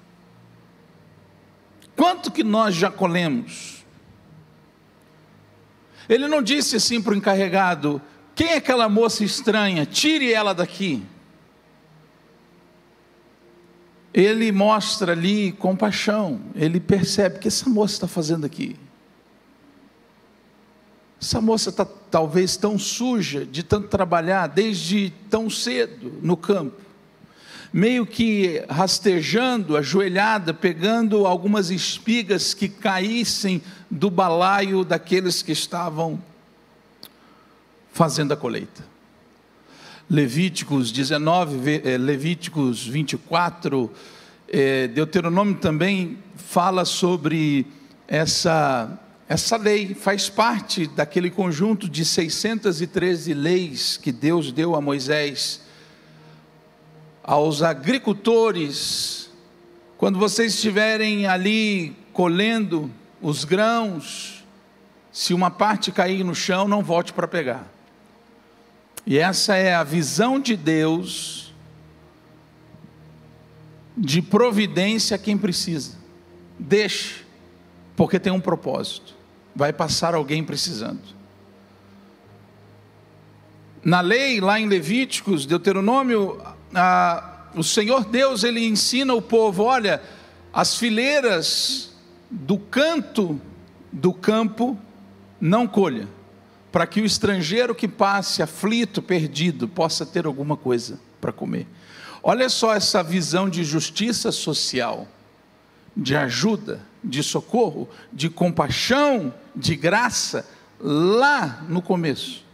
Quanto 1.95 2.29
que 2.29 2.43
nós 2.43 2.75
já 2.75 2.91
colhemos? 2.91 3.83
Ele 6.07 6.27
não 6.27 6.43
disse 6.43 6.75
assim 6.75 7.01
para 7.01 7.13
o 7.13 7.17
encarregado: 7.17 7.99
quem 8.39 8.51
é 8.51 8.55
aquela 8.55 8.87
moça 8.87 9.21
estranha? 9.21 9.85
Tire 9.85 10.31
ela 10.31 10.53
daqui. 10.53 11.03
Ele 14.13 14.49
mostra 14.49 15.11
ali 15.11 15.51
compaixão, 15.51 16.39
ele 16.55 16.79
percebe 16.79 17.39
que 17.39 17.49
essa 17.49 17.69
moça 17.69 17.95
está 17.95 18.07
fazendo 18.07 18.45
aqui. 18.45 18.77
Essa 21.21 21.41
moça 21.41 21.69
está 21.69 21.83
talvez 21.83 22.55
tão 22.55 22.79
suja 22.79 23.45
de 23.45 23.61
tanto 23.61 23.89
trabalhar 23.89 24.47
desde 24.47 25.11
tão 25.29 25.49
cedo 25.49 26.17
no 26.21 26.37
campo 26.37 26.79
meio 27.71 28.03
que 28.03 28.65
rastejando, 28.67 29.77
ajoelhada, 29.77 30.55
pegando 30.55 31.27
algumas 31.27 31.69
espigas 31.69 32.53
que 32.53 32.67
caíssem 32.67 33.61
do 33.91 34.09
balaio 34.09 34.83
daqueles 34.83 35.43
que 35.43 35.51
estavam 35.51 36.19
fazendo 37.91 38.33
a 38.33 38.37
colheita. 38.37 38.83
Levíticos 40.09 40.91
19, 40.91 41.81
eh, 41.83 41.97
Levíticos 41.97 42.85
24, 42.85 43.91
eh, 44.47 44.87
Deuteronômio 44.87 45.55
também 45.55 46.17
fala 46.35 46.83
sobre 46.85 47.67
essa, 48.07 48.99
essa 49.27 49.55
lei, 49.55 49.93
faz 49.93 50.27
parte 50.27 50.87
daquele 50.87 51.29
conjunto 51.29 51.87
de 51.87 52.03
613 52.03 53.33
leis 53.33 53.97
que 53.97 54.11
Deus 54.11 54.51
deu 54.51 54.75
a 54.75 54.81
Moisés 54.81 55.61
aos 57.29 57.61
agricultores, 57.61 59.29
quando 59.99 60.17
vocês 60.17 60.55
estiverem 60.55 61.27
ali 61.27 61.95
colhendo 62.11 62.89
os 63.21 63.45
grãos, 63.45 64.43
se 65.11 65.31
uma 65.31 65.51
parte 65.51 65.91
cair 65.91 66.23
no 66.23 66.33
chão, 66.33 66.67
não 66.67 66.81
volte 66.81 67.13
para 67.13 67.27
pegar. 67.27 67.71
E 69.05 69.17
essa 69.17 69.55
é 69.55 69.73
a 69.73 69.83
visão 69.83 70.39
de 70.39 70.55
Deus 70.55 71.53
de 73.97 74.21
providência 74.21 75.15
a 75.15 75.19
quem 75.19 75.37
precisa. 75.37 75.97
Deixe, 76.57 77.25
porque 77.95 78.19
tem 78.19 78.31
um 78.31 78.39
propósito. 78.39 79.13
Vai 79.55 79.73
passar 79.73 80.13
alguém 80.13 80.43
precisando. 80.43 81.01
Na 83.83 84.01
lei, 84.01 84.39
lá 84.39 84.59
em 84.59 84.67
Levíticos, 84.67 85.45
Deuteronômio, 85.45 86.41
ah, 86.73 87.47
o 87.55 87.63
Senhor 87.63 88.05
Deus 88.05 88.43
ele 88.43 88.65
ensina 88.65 89.13
o 89.13 89.21
povo: 89.21 89.63
olha, 89.63 90.01
as 90.53 90.77
fileiras 90.77 91.95
do 92.29 92.57
canto 92.57 93.39
do 93.91 94.13
campo 94.13 94.77
não 95.39 95.65
colha, 95.65 96.07
para 96.71 96.85
que 96.85 97.01
o 97.01 97.05
estrangeiro 97.05 97.73
que 97.73 97.87
passe 97.87 98.41
aflito, 98.41 99.01
perdido, 99.01 99.67
possa 99.67 100.05
ter 100.05 100.25
alguma 100.25 100.55
coisa 100.55 100.99
para 101.19 101.31
comer. 101.31 101.67
Olha 102.21 102.49
só 102.49 102.75
essa 102.75 103.01
visão 103.01 103.49
de 103.49 103.63
justiça 103.63 104.31
social, 104.31 105.07
de 105.95 106.15
ajuda, 106.15 106.81
de 107.03 107.23
socorro, 107.23 107.89
de 108.11 108.29
compaixão, 108.29 109.33
de 109.55 109.75
graça, 109.75 110.45
lá 110.79 111.63
no 111.67 111.81
começo. 111.81 112.45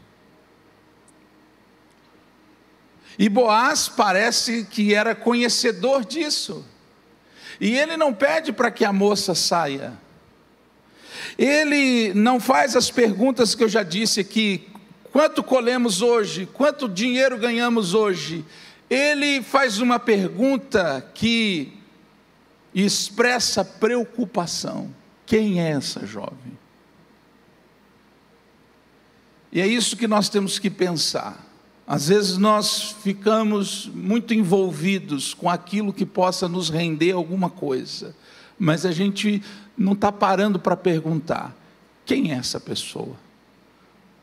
E 3.17 3.29
Boaz 3.29 3.87
parece 3.87 4.65
que 4.65 4.93
era 4.93 5.15
conhecedor 5.15 6.03
disso. 6.05 6.65
E 7.59 7.77
ele 7.77 7.95
não 7.95 8.13
pede 8.13 8.51
para 8.51 8.69
que 8.69 8.83
a 8.83 8.91
moça 8.91 9.33
saia. 9.33 9.93
Ele 11.37 12.13
não 12.13 12.39
faz 12.39 12.75
as 12.75 12.89
perguntas 12.89 13.55
que 13.55 13.63
eu 13.63 13.69
já 13.69 13.83
disse 13.83 14.19
aqui: 14.19 14.67
quanto 15.11 15.43
colhemos 15.43 16.01
hoje? 16.01 16.45
Quanto 16.45 16.87
dinheiro 16.87 17.37
ganhamos 17.37 17.93
hoje? 17.93 18.45
Ele 18.89 19.41
faz 19.41 19.79
uma 19.79 19.99
pergunta 19.99 21.05
que 21.13 21.73
expressa 22.73 23.65
preocupação: 23.65 24.93
quem 25.25 25.61
é 25.61 25.71
essa 25.71 26.05
jovem? 26.05 26.55
E 29.51 29.61
é 29.61 29.67
isso 29.67 29.95
que 29.95 30.07
nós 30.07 30.27
temos 30.27 30.59
que 30.59 30.69
pensar. 30.69 31.45
Às 31.87 32.09
vezes 32.09 32.37
nós 32.37 32.95
ficamos 33.03 33.89
muito 33.93 34.33
envolvidos 34.33 35.33
com 35.33 35.49
aquilo 35.49 35.93
que 35.93 36.05
possa 36.05 36.47
nos 36.47 36.69
render 36.69 37.11
alguma 37.11 37.49
coisa, 37.49 38.15
mas 38.57 38.85
a 38.85 38.91
gente 38.91 39.41
não 39.77 39.93
está 39.93 40.11
parando 40.11 40.59
para 40.59 40.75
perguntar: 40.75 41.55
quem 42.05 42.31
é 42.31 42.35
essa 42.35 42.59
pessoa? 42.59 43.15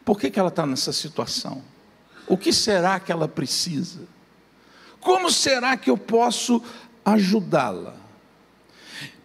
Por 0.04 0.18
que, 0.18 0.30
que 0.30 0.38
ela 0.38 0.48
está 0.48 0.66
nessa 0.66 0.92
situação? 0.92 1.62
O 2.26 2.36
que 2.36 2.52
será 2.52 2.98
que 2.98 3.12
ela 3.12 3.28
precisa? 3.28 4.00
Como 5.00 5.30
será 5.30 5.76
que 5.76 5.90
eu 5.90 5.98
posso 5.98 6.62
ajudá-la? 7.04 7.94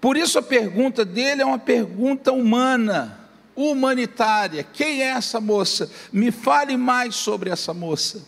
Por 0.02 0.18
isso 0.18 0.40
a 0.40 0.44
pergunta 0.44 1.06
dele 1.06 1.42
é 1.42 1.46
uma 1.46 1.60
pergunta 1.60 2.32
humana 2.32 3.20
humanitária. 3.56 4.64
Quem 4.64 5.02
é 5.02 5.08
essa 5.08 5.40
moça? 5.42 5.90
Me 6.12 6.32
fale 6.32 6.78
mais 6.78 7.16
sobre 7.16 7.50
essa 7.50 7.74
moça. 7.74 8.24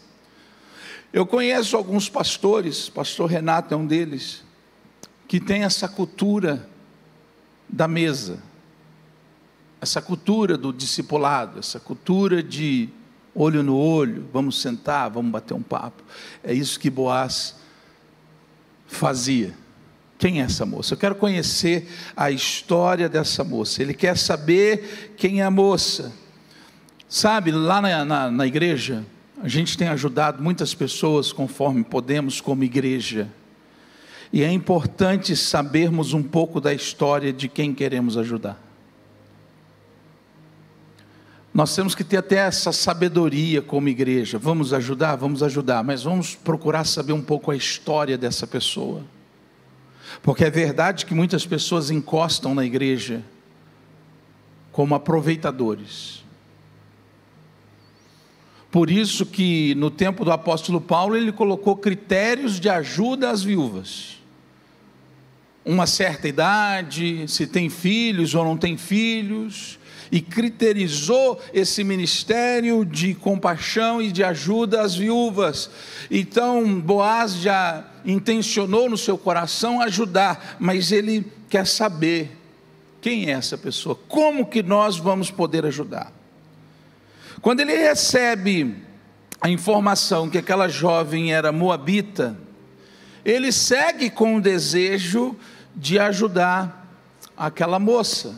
Eu 1.12 1.26
conheço 1.26 1.76
alguns 1.76 2.08
pastores, 2.08 2.90
pastor 2.90 3.30
Renato 3.30 3.74
é 3.74 3.78
um 3.78 3.86
deles, 3.86 4.44
que 5.28 5.40
tem 5.40 5.64
essa 5.64 5.88
cultura 5.88 6.69
da 7.70 7.88
mesa, 7.88 8.40
essa 9.82 10.02
cultura 10.02 10.58
do 10.58 10.74
discipulado, 10.74 11.60
essa 11.60 11.80
cultura 11.80 12.44
de 12.44 12.90
olho 13.34 13.64
no 13.64 13.78
olho, 13.78 14.28
vamos 14.34 14.60
sentar, 14.60 15.10
vamos 15.10 15.32
bater 15.32 15.54
um 15.54 15.62
papo. 15.62 16.04
É 16.44 16.54
isso 16.54 16.80
que 16.80 16.90
Boaz 16.90 17.56
fazia. 18.88 19.54
Quem 20.18 20.42
é 20.42 20.44
essa 20.44 20.66
moça? 20.66 20.94
Eu 20.94 20.98
quero 20.98 21.16
conhecer 21.16 21.88
a 22.16 22.30
história 22.30 23.08
dessa 23.08 23.44
moça. 23.44 23.82
Ele 23.82 23.94
quer 23.94 24.18
saber 24.18 25.14
quem 25.16 25.40
é 25.40 25.46
a 25.46 25.52
moça. 25.52 26.12
Sabe, 27.08 27.52
lá 27.52 27.82
na, 27.82 28.04
na, 28.04 28.30
na 28.30 28.46
igreja, 28.46 29.06
a 29.42 29.48
gente 29.48 29.78
tem 29.78 29.88
ajudado 29.88 30.44
muitas 30.44 30.74
pessoas 30.74 31.32
conforme 31.32 31.84
podemos, 31.84 32.42
como 32.42 32.66
igreja. 32.66 33.32
E 34.32 34.44
é 34.44 34.52
importante 34.52 35.36
sabermos 35.36 36.14
um 36.14 36.22
pouco 36.22 36.62
da 36.62 36.74
história 36.74 37.34
de 37.34 37.48
quem 37.48 37.74
queremos 37.74 38.16
ajudar. 38.16 38.62
Nós 41.52 41.76
temos 41.76 41.96
que 41.96 42.04
ter 42.04 42.18
até 42.18 42.36
essa 42.36 42.72
sabedoria 42.72 43.60
como 43.60 43.90
igreja. 43.90 44.38
Vamos 44.38 44.72
ajudar? 44.72 45.16
Vamos 45.16 45.42
ajudar, 45.42 45.84
mas 45.84 46.04
vamos 46.04 46.36
procurar 46.36 46.84
saber 46.84 47.12
um 47.12 47.24
pouco 47.24 47.50
a 47.50 47.56
história 47.56 48.18
dessa 48.18 48.46
pessoa. 48.46 49.04
Porque 50.22 50.46
é 50.46 50.50
verdade 50.50 51.08
que 51.08 51.14
muitas 51.16 51.46
pessoas 51.46 51.90
encostam 51.90 52.54
na 52.54 52.64
igreja 52.64 53.24
como 54.72 54.94
aproveitadores. 54.94 56.24
Por 58.70 58.92
isso 58.92 59.26
que 59.26 59.74
no 59.74 59.90
tempo 59.90 60.24
do 60.24 60.32
apóstolo 60.32 60.80
Paulo 60.80 61.18
ele 61.18 61.32
colocou 61.32 61.76
critérios 61.76 62.60
de 62.60 62.70
ajuda 62.70 63.32
às 63.32 63.42
viúvas 63.42 64.19
uma 65.70 65.86
certa 65.86 66.28
idade, 66.28 67.28
se 67.28 67.46
tem 67.46 67.70
filhos 67.70 68.34
ou 68.34 68.44
não 68.44 68.58
tem 68.58 68.76
filhos, 68.76 69.78
e 70.12 70.20
criterizou 70.20 71.40
esse 71.54 71.84
ministério 71.84 72.84
de 72.84 73.14
compaixão 73.14 74.02
e 74.02 74.12
de 74.12 74.24
ajuda 74.24 74.82
às 74.82 74.96
viúvas. 74.96 75.70
Então, 76.10 76.80
Boaz 76.80 77.36
já 77.36 77.86
intencionou 78.04 78.90
no 78.90 78.98
seu 78.98 79.16
coração 79.16 79.80
ajudar, 79.80 80.58
mas 80.60 80.92
ele 80.92 81.32
quer 81.48 81.68
saber 81.68 82.36
quem 83.00 83.30
é 83.30 83.34
essa 83.34 83.56
pessoa, 83.56 83.94
como 84.08 84.48
que 84.48 84.64
nós 84.64 84.98
vamos 84.98 85.30
poder 85.30 85.68
ajudar. 85.68 86.12
Quando 87.42 87.60
ele 87.60 87.76
recebe 87.76 88.76
a 89.40 89.48
informação 89.48 90.32
que 90.32 90.40
aquela 90.40 90.68
jovem 90.68 91.32
era 91.32 91.52
moabita, 91.52 92.36
ele 93.24 93.52
segue 93.52 94.10
com 94.10 94.38
o 94.38 94.42
desejo 94.42 95.36
de 95.76 96.00
ajudar 96.00 96.88
aquela 97.38 97.80
moça. 97.80 98.36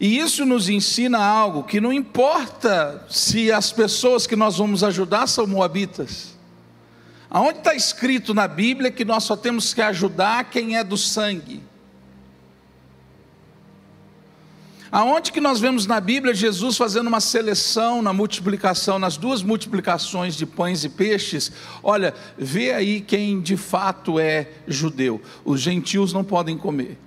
E 0.00 0.18
isso 0.18 0.44
nos 0.44 0.68
ensina 0.68 1.18
algo 1.18 1.62
que 1.62 1.80
não 1.80 1.92
importa 1.92 3.04
se 3.08 3.52
as 3.52 3.70
pessoas 3.70 4.26
que 4.26 4.34
nós 4.34 4.58
vamos 4.58 4.82
ajudar 4.82 5.26
são 5.26 5.46
moabitas. 5.46 6.36
Aonde 7.30 7.58
está 7.58 7.74
escrito 7.74 8.34
na 8.34 8.48
Bíblia 8.48 8.90
que 8.90 9.04
nós 9.04 9.24
só 9.24 9.36
temos 9.36 9.72
que 9.72 9.80
ajudar 9.80 10.50
quem 10.50 10.76
é 10.76 10.84
do 10.84 10.96
sangue? 10.96 11.62
Aonde 14.92 15.32
que 15.32 15.40
nós 15.40 15.58
vemos 15.58 15.86
na 15.86 15.98
Bíblia 15.98 16.34
Jesus 16.34 16.76
fazendo 16.76 17.06
uma 17.06 17.18
seleção 17.18 18.02
na 18.02 18.12
multiplicação, 18.12 18.98
nas 18.98 19.16
duas 19.16 19.42
multiplicações 19.42 20.36
de 20.36 20.44
pães 20.44 20.84
e 20.84 20.88
peixes? 20.90 21.50
Olha, 21.82 22.12
vê 22.36 22.74
aí 22.74 23.00
quem 23.00 23.40
de 23.40 23.56
fato 23.56 24.20
é 24.20 24.50
judeu. 24.68 25.18
Os 25.46 25.62
gentios 25.62 26.12
não 26.12 26.22
podem 26.22 26.58
comer. 26.58 26.98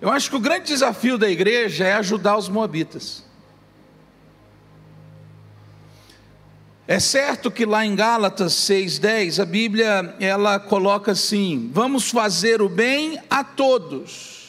Eu 0.00 0.10
acho 0.10 0.28
que 0.28 0.34
o 0.34 0.40
grande 0.40 0.66
desafio 0.66 1.16
da 1.16 1.30
igreja 1.30 1.84
é 1.84 1.92
ajudar 1.92 2.36
os 2.36 2.48
moabitas. 2.48 3.24
É 6.84 6.98
certo 6.98 7.48
que 7.48 7.64
lá 7.64 7.86
em 7.86 7.94
Gálatas 7.94 8.54
6:10 8.54 9.38
a 9.38 9.44
Bíblia 9.44 10.16
ela 10.18 10.58
coloca 10.58 11.12
assim: 11.12 11.70
"Vamos 11.72 12.10
fazer 12.10 12.60
o 12.60 12.68
bem 12.68 13.20
a 13.30 13.44
todos" 13.44 14.41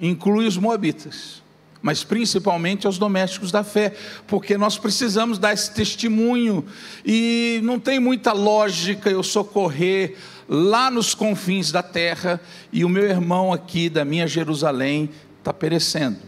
inclui 0.00 0.46
os 0.46 0.56
moabitas, 0.56 1.42
mas 1.82 2.02
principalmente 2.02 2.86
aos 2.86 2.98
domésticos 2.98 3.50
da 3.50 3.62
fé, 3.62 3.94
porque 4.26 4.56
nós 4.56 4.78
precisamos 4.78 5.38
dar 5.38 5.52
esse 5.52 5.72
testemunho 5.72 6.64
e 7.04 7.60
não 7.62 7.78
tem 7.78 7.98
muita 8.00 8.32
lógica 8.32 9.10
eu 9.10 9.22
socorrer 9.22 10.16
lá 10.48 10.90
nos 10.90 11.14
confins 11.14 11.70
da 11.70 11.82
terra 11.82 12.40
e 12.72 12.84
o 12.84 12.88
meu 12.88 13.04
irmão 13.04 13.52
aqui 13.52 13.88
da 13.88 14.04
minha 14.04 14.26
Jerusalém 14.26 15.10
está 15.38 15.52
perecendo. 15.52 16.18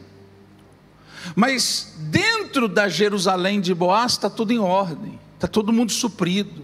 Mas 1.35 1.95
dentro 1.99 2.69
da 2.69 2.89
Jerusalém 2.89 3.61
de 3.61 3.75
Boaz 3.75 4.13
está 4.13 4.29
tudo 4.31 4.53
em 4.53 4.59
ordem, 4.59 5.19
está 5.35 5.47
todo 5.47 5.73
mundo 5.73 5.93
suprido, 5.93 6.63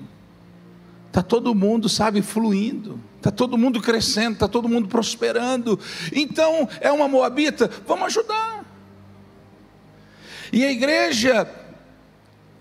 está 1.09 1.23
todo 1.23 1.55
mundo, 1.55 1.89
sabe, 1.89 2.23
fluindo. 2.23 3.01
Está 3.29 3.37
todo 3.37 3.59
mundo 3.59 3.83
crescendo, 3.83 4.33
está 4.33 4.49
todo 4.49 4.67
mundo 4.67 4.89
prosperando. 4.89 5.79
Então, 6.15 6.67
é 6.81 6.91
uma 6.91 7.07
moabita, 7.07 7.71
vamos 7.87 8.07
ajudar. 8.07 8.65
E 10.51 10.65
a 10.65 10.73
igreja, 10.73 11.47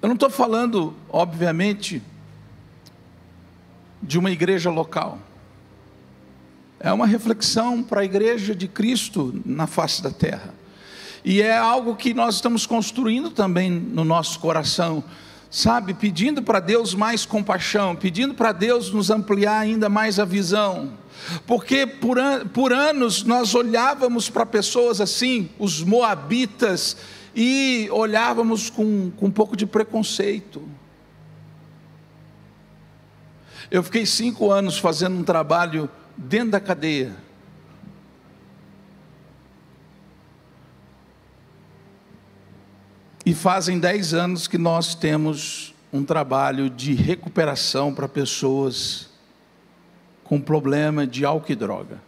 eu 0.02 0.08
não 0.10 0.16
estou 0.16 0.30
falando, 0.30 0.94
obviamente, 1.10 2.04
de 4.04 4.20
uma 4.20 4.30
igreja 4.30 4.70
local. 4.70 5.20
É 6.82 6.92
uma 6.92 7.08
reflexão 7.08 7.82
para 7.82 8.02
a 8.02 8.06
igreja 8.06 8.54
de 8.54 8.68
Cristo 8.68 9.42
na 9.46 9.68
face 9.68 10.04
da 10.04 10.12
terra. 10.12 10.54
E 11.24 11.42
é 11.42 11.58
algo 11.58 11.96
que 11.96 12.14
nós 12.14 12.36
estamos 12.36 12.66
construindo 12.66 13.32
também 13.32 13.72
no 13.72 14.04
nosso 14.04 14.38
coração 14.42 15.02
sabe, 15.50 15.94
pedindo 15.94 16.42
para 16.42 16.60
Deus 16.60 16.94
mais 16.94 17.26
compaixão, 17.26 17.96
pedindo 17.96 18.34
para 18.34 18.52
Deus 18.52 18.92
nos 18.92 19.10
ampliar 19.10 19.60
ainda 19.60 19.90
mais 19.90 20.20
a 20.20 20.26
visão. 20.26 20.94
Porque 21.46 21.86
por, 21.86 22.20
an 22.20 22.46
por 22.48 22.72
anos 22.72 23.24
nós 23.24 23.56
olhávamos 23.56 24.30
para 24.30 24.46
pessoas 24.46 25.02
assim, 25.02 25.50
os 25.58 25.82
moabitas, 25.84 26.98
e 27.40 27.88
olhávamos 27.92 28.72
com, 28.72 29.12
com 29.12 29.28
um 29.28 29.32
pouco 29.32 29.56
de 29.56 29.68
preconceito. 29.68 30.68
Eu 33.70 33.84
fiquei 33.84 34.08
cinco 34.08 34.52
anos 34.52 34.80
fazendo 34.80 35.20
um 35.20 35.24
trabalho 35.24 35.88
dentro 36.18 36.50
da 36.50 36.60
cadeia. 36.60 37.16
E 43.28 43.34
fazem 43.34 43.78
10 43.78 44.14
anos 44.14 44.48
que 44.48 44.58
nós 44.58 44.96
temos 44.96 45.76
um 45.92 46.02
trabalho 46.02 46.70
de 46.70 46.94
recuperação 46.94 47.94
para 47.94 48.08
pessoas 48.08 49.10
com 50.24 50.40
problema 50.40 51.06
de 51.06 51.26
álcool 51.26 51.52
e 51.52 51.56
droga. 51.56 52.02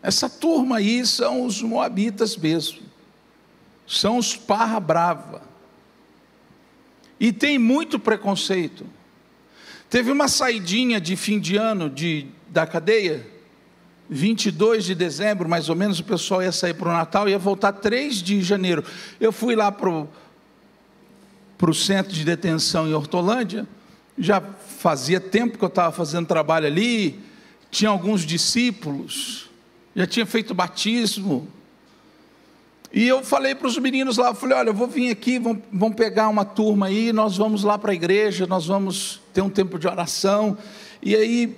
Essa 0.00 0.30
turma 0.30 0.76
aí 0.76 1.04
são 1.04 1.44
os 1.44 1.60
moabitas 1.60 2.36
mesmo. 2.36 2.78
São 3.84 4.18
os 4.18 4.36
parra 4.36 4.78
brava. 4.78 5.42
E 7.18 7.32
tem 7.32 7.58
muito 7.58 7.98
preconceito. 7.98 8.86
Teve 9.90 10.12
uma 10.12 10.28
saidinha 10.28 11.00
de 11.00 11.16
fim 11.16 11.40
de 11.40 11.56
ano 11.56 11.90
de, 11.90 12.28
da 12.46 12.68
cadeia 12.68 13.26
22 14.12 14.84
de 14.84 14.94
dezembro, 14.94 15.48
mais 15.48 15.70
ou 15.70 15.74
menos, 15.74 15.98
o 15.98 16.04
pessoal 16.04 16.42
ia 16.42 16.52
sair 16.52 16.74
para 16.74 16.88
o 16.88 16.92
Natal 16.92 17.28
ia 17.28 17.38
voltar 17.38 17.72
3 17.72 18.16
de 18.16 18.42
janeiro. 18.42 18.84
Eu 19.18 19.32
fui 19.32 19.56
lá 19.56 19.72
para 19.72 19.88
o 19.88 21.74
centro 21.74 22.12
de 22.12 22.22
detenção 22.22 22.86
em 22.86 22.92
Hortolândia, 22.92 23.66
já 24.18 24.42
fazia 24.78 25.18
tempo 25.18 25.56
que 25.56 25.64
eu 25.64 25.68
estava 25.68 25.90
fazendo 25.90 26.26
trabalho 26.26 26.66
ali, 26.66 27.18
tinha 27.70 27.90
alguns 27.90 28.20
discípulos, 28.26 29.48
já 29.96 30.06
tinha 30.06 30.26
feito 30.26 30.52
batismo. 30.52 31.48
E 32.92 33.08
eu 33.08 33.24
falei 33.24 33.54
para 33.54 33.66
os 33.66 33.78
meninos 33.78 34.18
lá, 34.18 34.28
eu 34.28 34.34
falei, 34.34 34.58
olha, 34.58 34.68
eu 34.68 34.74
vou 34.74 34.86
vir 34.86 35.10
aqui, 35.10 35.38
vamos, 35.38 35.62
vamos 35.72 35.96
pegar 35.96 36.28
uma 36.28 36.44
turma 36.44 36.88
aí, 36.88 37.10
nós 37.10 37.38
vamos 37.38 37.64
lá 37.64 37.78
para 37.78 37.92
a 37.92 37.94
igreja, 37.94 38.46
nós 38.46 38.66
vamos 38.66 39.22
ter 39.32 39.40
um 39.40 39.48
tempo 39.48 39.78
de 39.78 39.86
oração. 39.86 40.58
E 41.00 41.16
aí 41.16 41.56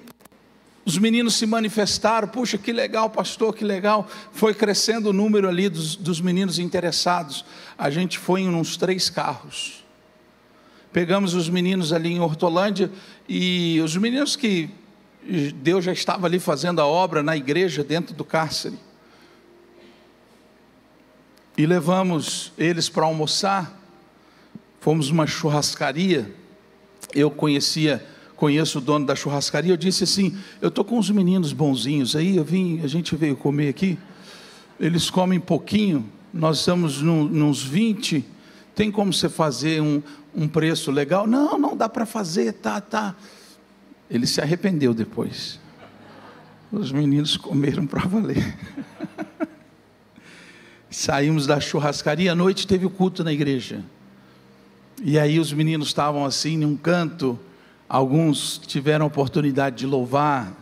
os 0.85 0.99
meninos 0.99 1.35
se 1.35 1.47
manifestaram, 1.47 2.29
puxa, 2.29 2.59
que 2.59 2.71
legal, 2.71 3.09
pastor, 3.09 3.55
que 3.55 3.65
legal. 3.65 4.07
Foi 4.33 4.53
crescendo 4.53 5.11
o 5.11 5.13
número 5.13 5.49
ali 5.49 5.69
dos, 5.69 5.97
dos 5.97 6.21
meninos 6.21 6.59
interessados. 6.59 7.45
A 7.79 7.89
gente 7.89 8.19
foi 8.19 8.43
em 8.43 8.55
uns 8.55 8.77
três 8.77 9.09
carros. 9.09 9.83
Pegamos 10.93 11.35
os 11.35 11.49
meninos 11.49 11.93
ali 11.93 12.13
em 12.13 12.21
Hortolândia 12.21 12.91
e 13.27 13.81
os 13.83 13.97
meninos 13.97 14.37
que 14.37 14.71
Deus 15.55 15.85
já 15.85 15.93
estava 15.93 16.27
ali 16.27 16.39
fazendo 16.39 16.81
a 16.81 16.87
obra 16.87 17.23
na 17.23 17.35
igreja, 17.35 17.83
dentro 17.83 18.15
do 18.15 18.25
cárcere. 18.25 18.79
E 21.57 21.65
levamos 21.65 22.53
eles 22.59 22.91
para 22.91 23.07
almoçar. 23.07 23.81
Fomos 24.81 25.09
uma 25.09 25.27
churrascaria. 25.27 26.31
Eu 27.15 27.31
conhecia 27.31 28.05
conheço 28.45 28.77
o 28.77 28.81
dono 28.83 29.07
da 29.07 29.17
churrascaria, 29.17 29.73
eu 29.73 29.77
disse 29.77 30.05
assim: 30.05 30.37
eu 30.61 30.69
estou 30.69 30.85
com 30.85 30.99
uns 30.99 31.09
meninos 31.09 31.55
bonzinhos 31.55 32.15
aí, 32.15 32.37
eu 32.37 32.45
vim, 32.45 32.79
a 32.83 32.87
gente 32.87 33.17
veio 33.17 33.35
comer 33.35 33.71
aqui, 33.71 33.99
eles 34.79 35.09
comem 35.09 35.41
pouquinho, 35.41 36.07
nós 36.31 36.59
estamos 36.59 37.01
num, 37.01 37.25
nos 37.25 37.63
20, 37.63 38.23
tem 38.75 38.91
como 38.91 39.15
você 39.15 39.31
fazer 39.31 39.81
um, 39.81 40.03
um 40.35 40.47
preço 40.47 40.91
legal? 40.91 41.27
Não, 41.27 41.59
não 41.59 41.75
dá 41.75 41.89
para 41.89 42.05
fazer, 42.05 42.53
tá, 42.53 42.83
tá. 42.83 43.15
Ele 44.11 44.27
se 44.27 44.43
arrependeu 44.43 44.93
depois. 44.93 45.59
Os 46.71 46.93
meninos 46.93 47.39
comeram 47.39 47.87
para 47.87 48.07
valer. 48.07 48.59
Saímos 50.91 51.47
da 51.47 51.59
churrascaria, 51.61 52.33
à 52.33 52.35
noite 52.35 52.67
teve 52.67 52.85
o 52.85 52.91
culto 52.91 53.25
na 53.25 53.33
igreja. 53.33 53.83
E 55.03 55.19
aí 55.19 55.41
os 55.41 55.51
meninos 55.51 55.89
estavam 55.89 56.27
assim, 56.27 56.61
em 56.61 56.65
um 56.67 56.77
canto, 56.77 57.39
alguns 57.95 58.59
tiveram 58.59 59.05
a 59.05 59.07
oportunidade 59.07 59.77
de 59.77 59.87
louvar. 59.87 60.53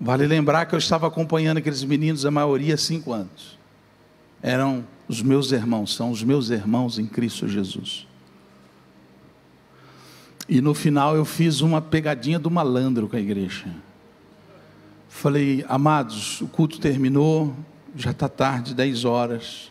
Vale 0.00 0.26
lembrar 0.26 0.66
que 0.66 0.74
eu 0.74 0.78
estava 0.78 1.06
acompanhando 1.06 1.58
aqueles 1.58 1.84
meninos, 1.84 2.26
a 2.26 2.30
maioria 2.30 2.76
cinco 2.76 3.12
anos. 3.12 3.56
Eram 4.42 4.84
os 5.06 5.22
meus 5.22 5.52
irmãos, 5.52 5.94
são 5.94 6.10
os 6.10 6.24
meus 6.24 6.50
irmãos 6.50 6.98
em 6.98 7.06
Cristo 7.06 7.46
Jesus. 7.46 8.04
E 10.48 10.60
no 10.60 10.74
final 10.74 11.14
eu 11.14 11.24
fiz 11.24 11.60
uma 11.60 11.80
pegadinha 11.80 12.38
do 12.40 12.50
malandro 12.50 13.06
com 13.06 13.14
a 13.14 13.20
igreja. 13.20 13.66
Falei, 15.08 15.64
amados, 15.68 16.40
o 16.40 16.48
culto 16.48 16.80
terminou, 16.80 17.54
já 17.94 18.10
está 18.10 18.28
tarde, 18.28 18.74
10 18.74 19.04
horas. 19.04 19.70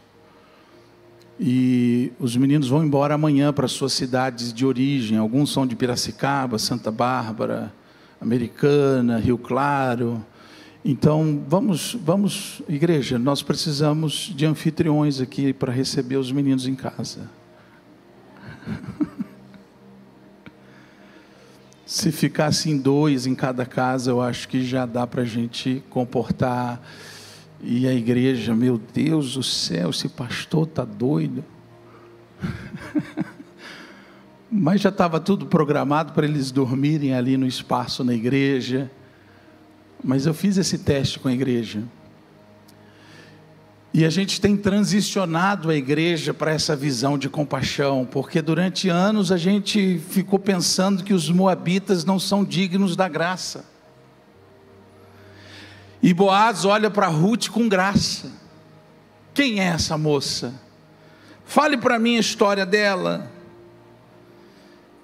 E 1.40 2.12
os 2.20 2.36
meninos 2.36 2.68
vão 2.68 2.84
embora 2.84 3.14
amanhã 3.14 3.54
para 3.54 3.68
suas 3.68 3.94
cidades 3.94 4.52
de 4.52 4.66
origem. 4.66 5.18
Alguns 5.18 5.52
são 5.52 5.68
de 5.68 5.76
Piracicaba, 5.76 6.58
Santa 6.58 6.90
Bárbara, 6.92 7.72
Americana, 8.20 9.20
Rio 9.20 9.38
Claro. 9.38 10.26
Então, 10.84 11.44
vamos, 11.48 11.96
vamos, 12.02 12.62
igreja, 12.68 13.20
nós 13.20 13.44
precisamos 13.44 14.34
de 14.36 14.46
anfitriões 14.46 15.20
aqui 15.20 15.54
para 15.54 15.72
receber 15.72 16.18
os 16.18 16.32
meninos 16.32 16.66
em 16.66 16.76
casa. 16.76 17.30
Se 21.86 22.12
ficassem 22.12 22.78
dois 22.78 23.28
em 23.28 23.36
cada 23.36 23.66
casa, 23.66 24.12
eu 24.12 24.22
acho 24.22 24.48
que 24.48 24.66
já 24.66 24.86
dá 24.86 25.06
para 25.06 25.22
a 25.22 25.26
gente 25.26 25.84
comportar 25.90 26.82
e 27.62 27.88
a 27.88 27.94
igreja, 27.94 28.56
meu 28.56 28.78
Deus 28.78 29.34
do 29.34 29.44
céu, 29.44 29.90
esse 29.90 30.10
pastor 30.10 30.68
está 30.68 30.86
doido. 30.86 31.44
Mas 34.50 34.82
já 34.82 34.90
estava 34.90 35.20
tudo 35.20 35.48
programado 35.48 36.14
para 36.14 36.26
eles 36.26 36.52
dormirem 36.52 37.14
ali 37.14 37.36
no 37.36 37.48
espaço 37.48 38.04
na 38.04 38.14
igreja. 38.14 38.90
Mas 40.04 40.26
eu 40.26 40.34
fiz 40.34 40.58
esse 40.58 40.78
teste 40.78 41.20
com 41.20 41.28
a 41.28 41.34
igreja. 41.34 41.84
E 43.94 44.06
a 44.06 44.10
gente 44.10 44.40
tem 44.40 44.56
transicionado 44.56 45.72
a 45.72 45.76
igreja 45.76 46.34
para 46.34 46.52
essa 46.52 46.76
visão 46.76 47.18
de 47.18 47.28
compaixão, 47.28 48.08
porque 48.10 48.42
durante 48.42 48.90
anos 48.90 49.32
a 49.32 49.38
gente 49.38 50.00
ficou 50.10 50.38
pensando 50.38 51.04
que 51.04 51.14
os 51.14 51.32
moabitas 51.32 52.06
não 52.06 52.20
são 52.20 52.46
dignos 52.46 52.96
da 52.96 53.10
graça. 53.10 53.66
E 56.02 56.14
Boaz 56.14 56.66
olha 56.66 56.90
para 56.90 57.08
Ruth 57.08 57.50
com 57.50 57.68
graça. 57.68 58.32
Quem 59.34 59.60
é 59.60 59.66
essa 59.66 59.98
moça? 59.98 60.54
Fale 61.46 61.78
para 61.78 61.98
mim 61.98 62.18
a 62.18 62.20
história 62.20 62.66
dela. 62.66 63.32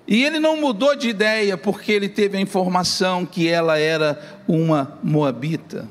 E 0.07 0.23
ele 0.23 0.39
não 0.39 0.59
mudou 0.59 0.95
de 0.95 1.09
ideia 1.09 1.57
porque 1.57 1.91
ele 1.91 2.09
teve 2.09 2.37
a 2.37 2.41
informação 2.41 3.25
que 3.25 3.47
ela 3.47 3.77
era 3.77 4.41
uma 4.47 4.99
moabita. 5.01 5.87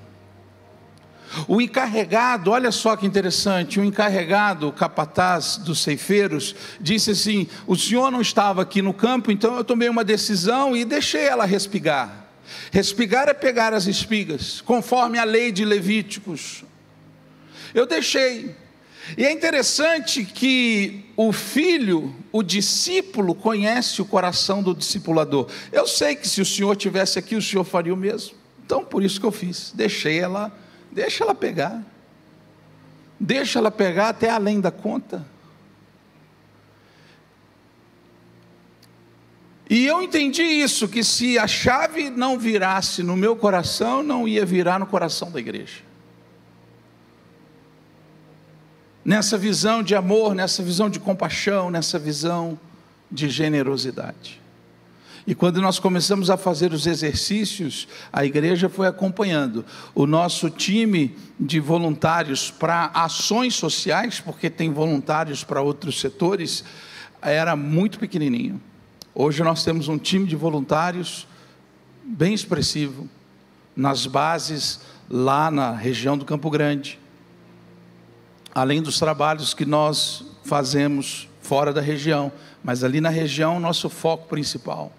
O 1.49 1.63
encarregado, 1.63 2.51
olha 2.51 2.71
só 2.71 2.95
que 2.95 3.07
interessante, 3.07 3.81
o 3.81 3.85
encarregado, 3.85 4.69
o 4.69 4.73
capataz 4.73 5.57
dos 5.57 5.83
ceifeiros, 5.83 6.55
disse 6.79 7.13
assim: 7.13 7.49
O 7.67 7.75
senhor 7.75 8.11
não 8.11 8.21
estava 8.21 8.61
aqui 8.61 8.83
no 8.83 8.93
campo, 8.93 9.33
então 9.33 9.57
eu 9.57 9.65
tomei 9.65 9.89
uma 9.89 10.05
decisão 10.05 10.77
e 10.77 10.85
deixei 10.85 11.23
ela 11.23 11.47
respigar. 11.47 12.22
Respigar 12.71 13.29
é 13.29 13.35
pegar 13.35 13.73
as 13.73 13.87
espigas, 13.87 14.61
conforme 14.61 15.19
a 15.19 15.25
lei 15.25 15.53
de 15.53 15.65
Levíticos. 15.65 16.65
Eu 17.75 17.87
deixei. 17.87 18.55
E 19.17 19.25
é 19.25 19.33
interessante 19.33 20.25
que 20.25 21.05
o 21.17 21.33
filho, 21.33 22.15
o 22.31 22.43
discípulo, 22.43 23.35
conhece 23.35 24.01
o 24.01 24.05
coração 24.05 24.63
do 24.63 24.75
discipulador. 24.75 25.49
Eu 25.73 25.87
sei 25.87 26.15
que 26.15 26.29
se 26.29 26.41
o 26.41 26.47
senhor 26.47 26.77
tivesse 26.77 27.19
aqui, 27.19 27.35
o 27.35 27.43
senhor 27.43 27.65
faria 27.65 27.93
o 27.93 27.97
mesmo. 27.97 28.37
Então, 28.65 28.85
por 28.85 29.03
isso 29.03 29.21
que 29.21 29.27
eu 29.27 29.33
fiz. 29.33 29.73
Deixei 29.75 30.19
ela, 30.19 30.57
deixa 30.91 31.25
ela 31.25 31.35
pegar. 31.35 31.83
Deixa 33.19 33.59
ela 33.59 33.71
pegar 33.71 34.11
até 34.11 34.31
além 34.31 34.61
da 34.61 34.71
conta. 34.71 35.27
E 39.73 39.87
eu 39.87 40.03
entendi 40.03 40.43
isso, 40.43 40.87
que 40.87 41.03
se 41.03 41.39
a 41.39 41.47
chave 41.47 42.11
não 42.11 42.39
virasse 42.39 43.03
no 43.03 43.17
meu 43.17 43.35
coração, 43.35 44.03
não 44.03 44.29
ia 44.29 44.45
virar 44.45 44.79
no 44.79 44.85
coração 44.85 45.31
da 45.31 45.41
igreja. 45.41 45.81
Nessa 49.03 49.39
visão 49.39 49.83
de 49.83 49.95
amor, 49.95 50.35
nessa 50.35 50.63
visão 50.63 50.91
de 50.91 51.01
compaixão, 51.01 51.71
nessa 51.71 51.99
visão 51.99 52.61
de 53.11 53.31
generosidade. 53.31 54.43
E 55.27 55.35
quando 55.35 55.63
nós 55.63 55.79
começamos 55.79 56.29
a 56.29 56.37
fazer 56.37 56.75
os 56.75 56.87
exercícios, 56.87 57.89
a 58.13 58.27
igreja 58.27 58.69
foi 58.69 58.87
acompanhando. 58.87 59.65
O 59.95 60.07
nosso 60.07 60.51
time 60.51 61.17
de 61.41 61.59
voluntários 61.61 62.51
para 62.51 62.91
ações 62.93 63.55
sociais, 63.55 64.21
porque 64.21 64.51
tem 64.51 64.71
voluntários 64.71 65.43
para 65.43 65.63
outros 65.63 65.99
setores, 65.99 66.63
era 67.23 67.57
muito 67.57 67.99
pequenininho. 67.99 68.61
Hoje 69.15 69.43
nós 69.43 69.63
temos 69.63 69.89
um 69.89 69.99
time 69.99 70.27
de 70.27 70.35
voluntários 70.35 71.27
bem 72.03 72.33
expressivo 72.33 73.07
nas 73.77 74.07
bases 74.07 74.81
lá 75.09 75.51
na 75.51 75.73
região 75.73 76.17
do 76.17 76.25
Campo 76.25 76.49
Grande. 76.49 76.99
Além 78.55 78.81
dos 78.81 78.99
trabalhos 78.99 79.53
que 79.53 79.67
nós 79.67 80.25
fazemos 80.45 81.29
fora 81.43 81.75
da 81.75 81.81
região, 81.83 82.33
mas 82.65 82.83
ali 82.83 83.03
na 83.03 83.11
região 83.11 83.61
nosso 83.61 83.91
foco 83.91 84.29
principal. 84.29 84.91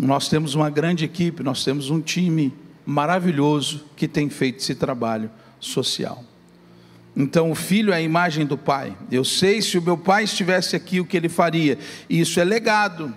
Nós 0.00 0.28
temos 0.28 0.56
uma 0.56 0.68
grande 0.68 1.04
equipe, 1.04 1.44
nós 1.44 1.62
temos 1.62 1.88
um 1.88 2.00
time 2.00 2.52
maravilhoso 2.84 3.84
que 3.94 4.08
tem 4.08 4.28
feito 4.28 4.58
esse 4.58 4.74
trabalho 4.74 5.30
social. 5.60 6.24
Então 7.14 7.50
o 7.50 7.54
filho 7.54 7.92
é 7.92 7.96
a 7.96 8.00
imagem 8.00 8.46
do 8.46 8.56
pai. 8.56 8.96
Eu 9.10 9.24
sei 9.24 9.60
se 9.60 9.76
o 9.76 9.82
meu 9.82 9.98
pai 9.98 10.24
estivesse 10.24 10.74
aqui 10.74 10.98
o 10.98 11.04
que 11.04 11.16
ele 11.16 11.28
faria. 11.28 11.78
Isso 12.08 12.40
é 12.40 12.44
legado. 12.44 13.14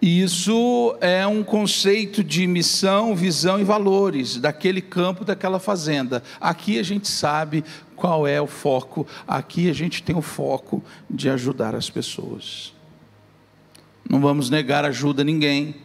Isso 0.00 0.96
é 1.00 1.26
um 1.26 1.42
conceito 1.42 2.22
de 2.22 2.46
missão, 2.46 3.14
visão 3.14 3.58
e 3.58 3.64
valores 3.64 4.36
daquele 4.36 4.82
campo, 4.82 5.24
daquela 5.24 5.58
fazenda. 5.58 6.22
Aqui 6.40 6.78
a 6.78 6.82
gente 6.82 7.08
sabe 7.08 7.64
qual 7.96 8.26
é 8.26 8.40
o 8.40 8.46
foco. 8.46 9.06
Aqui 9.26 9.70
a 9.70 9.72
gente 9.72 10.02
tem 10.02 10.14
o 10.14 10.22
foco 10.22 10.82
de 11.08 11.30
ajudar 11.30 11.74
as 11.74 11.88
pessoas. 11.88 12.74
Não 14.08 14.20
vamos 14.20 14.50
negar 14.50 14.84
ajuda 14.84 15.22
a 15.22 15.24
ninguém. 15.24 15.76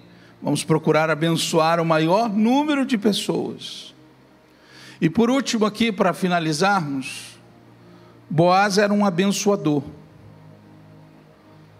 Vamos 0.41 0.63
procurar 0.63 1.09
abençoar 1.09 1.79
o 1.79 1.85
maior 1.85 2.29
número 2.29 2.85
de 2.85 2.97
pessoas. 2.97 3.93
E 5.01 5.09
por 5.09 5.29
último, 5.29 5.65
aqui 5.65 5.91
para 5.91 6.13
finalizarmos, 6.13 7.39
Boaz 8.29 8.77
era 8.77 8.93
um 8.93 9.05
abençoador. 9.05 9.81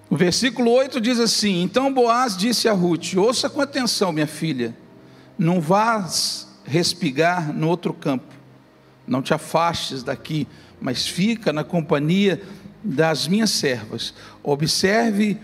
O 0.09 0.15
versículo 0.15 0.71
8 0.71 0.99
diz 0.99 1.19
assim: 1.19 1.61
Então 1.61 1.93
Boaz 1.93 2.35
disse 2.35 2.67
a 2.67 2.73
Ruth: 2.73 3.13
Ouça 3.15 3.49
com 3.49 3.61
atenção, 3.61 4.11
minha 4.11 4.25
filha, 4.25 4.75
não 5.37 5.61
vás 5.61 6.47
respigar 6.65 7.53
no 7.53 7.67
outro 7.67 7.93
campo, 7.93 8.33
não 9.05 9.21
te 9.21 9.33
afastes 9.33 10.01
daqui, 10.01 10.47
mas 10.81 11.07
fica 11.07 11.53
na 11.53 11.63
companhia 11.63 12.41
das 12.83 13.27
minhas 13.27 13.51
servas. 13.51 14.13
Observe 14.41 15.37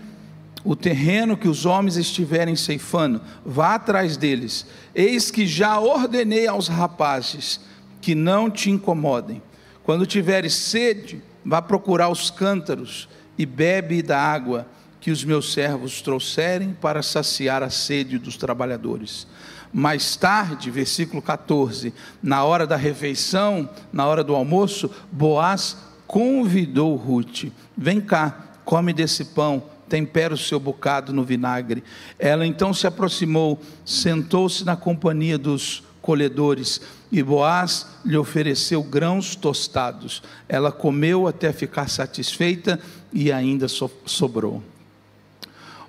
o 0.66 0.74
terreno 0.74 1.36
que 1.36 1.46
os 1.46 1.64
homens 1.64 1.96
estiverem 1.96 2.56
ceifando, 2.56 3.22
vá 3.44 3.76
atrás 3.76 4.16
deles. 4.16 4.66
Eis 4.92 5.30
que 5.30 5.46
já 5.46 5.78
ordenei 5.78 6.48
aos 6.48 6.66
rapazes 6.66 7.60
que 8.00 8.16
não 8.16 8.50
te 8.50 8.68
incomodem. 8.68 9.40
Quando 9.84 10.04
tiveres 10.04 10.54
sede, 10.54 11.22
vá 11.44 11.62
procurar 11.62 12.08
os 12.08 12.30
cântaros 12.30 13.08
e 13.38 13.46
bebe 13.46 14.02
da 14.02 14.20
água 14.20 14.66
que 15.00 15.12
os 15.12 15.22
meus 15.22 15.52
servos 15.52 16.02
trouxerem 16.02 16.76
para 16.80 17.00
saciar 17.00 17.62
a 17.62 17.70
sede 17.70 18.18
dos 18.18 18.36
trabalhadores. 18.36 19.24
Mais 19.72 20.16
tarde, 20.16 20.68
versículo 20.68 21.22
14, 21.22 21.94
na 22.20 22.42
hora 22.42 22.66
da 22.66 22.74
refeição, 22.74 23.70
na 23.92 24.04
hora 24.04 24.24
do 24.24 24.34
almoço, 24.34 24.90
Boaz 25.12 25.76
convidou 26.08 26.96
Ruth: 26.96 27.44
Vem 27.76 28.00
cá, 28.00 28.58
come 28.64 28.92
desse 28.92 29.26
pão 29.26 29.75
tempera 29.88 30.34
o 30.34 30.38
seu 30.38 30.58
bocado 30.58 31.12
no 31.12 31.24
vinagre. 31.24 31.82
Ela 32.18 32.46
então 32.46 32.72
se 32.74 32.86
aproximou, 32.86 33.60
sentou-se 33.84 34.64
na 34.64 34.76
companhia 34.76 35.38
dos 35.38 35.82
colhedores 36.00 36.80
e 37.10 37.22
Boaz 37.22 37.86
lhe 38.04 38.16
ofereceu 38.16 38.82
grãos 38.82 39.34
tostados. 39.34 40.22
Ela 40.48 40.70
comeu 40.70 41.26
até 41.26 41.52
ficar 41.52 41.88
satisfeita 41.88 42.78
e 43.12 43.32
ainda 43.32 43.66
sobrou. 43.68 44.62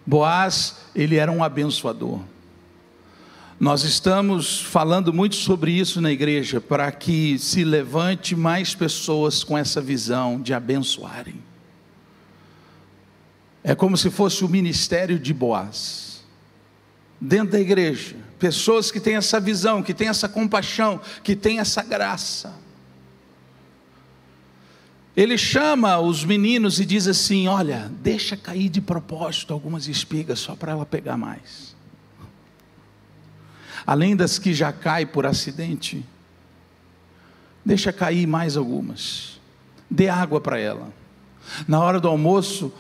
Boaz, 0.06 0.78
ele 0.96 1.18
era 1.18 1.32
um 1.32 1.44
abençoador. 1.44 2.20
Nós 3.60 3.84
estamos 3.84 4.62
falando 4.62 5.12
muito 5.12 5.36
sobre 5.36 5.72
isso 5.72 6.00
na 6.00 6.12
igreja, 6.12 6.62
para 6.62 6.92
que 6.92 7.40
se 7.40 7.64
levante 7.64 8.36
mais 8.36 8.76
pessoas 8.76 9.44
com 9.44 9.58
essa 9.58 9.82
visão 9.82 10.40
de 10.40 10.54
abençoarem. 10.54 11.47
É 13.68 13.76
como 13.76 13.98
se 13.98 14.10
fosse 14.10 14.46
o 14.46 14.48
ministério 14.48 15.20
de 15.20 15.34
Boaz. 15.34 16.24
Dentro 17.20 17.52
da 17.52 17.60
igreja, 17.60 18.16
pessoas 18.40 18.90
que 18.90 18.98
têm 18.98 19.18
essa 19.18 19.42
visão, 19.42 19.84
que 19.84 19.94
têm 19.94 20.08
essa 20.08 20.30
compaixão, 20.30 21.02
que 21.22 21.36
têm 21.36 21.60
essa 21.60 21.84
graça. 21.84 22.54
Ele 25.18 25.38
chama 25.38 26.00
os 26.00 26.24
meninos 26.24 26.80
e 26.80 26.86
diz 26.86 27.08
assim: 27.08 27.50
Olha, 27.50 27.92
deixa 28.02 28.38
cair 28.38 28.70
de 28.70 28.80
propósito 28.80 29.54
algumas 29.54 29.90
espigas 29.90 30.40
só 30.40 30.56
para 30.56 30.72
ela 30.72 30.86
pegar 30.86 31.18
mais. 31.18 31.76
Além 33.86 34.16
das 34.16 34.40
que 34.40 34.54
já 34.54 34.72
cai 34.72 35.06
por 35.06 35.26
acidente, 35.26 36.06
deixa 37.66 37.92
cair 37.92 38.28
mais 38.28 38.56
algumas. 38.56 39.42
Dê 39.92 40.08
água 40.08 40.40
para 40.40 40.58
ela. 40.58 40.88
Na 41.68 41.82
hora 41.82 42.00
do 42.00 42.08
almoço, 42.08 42.72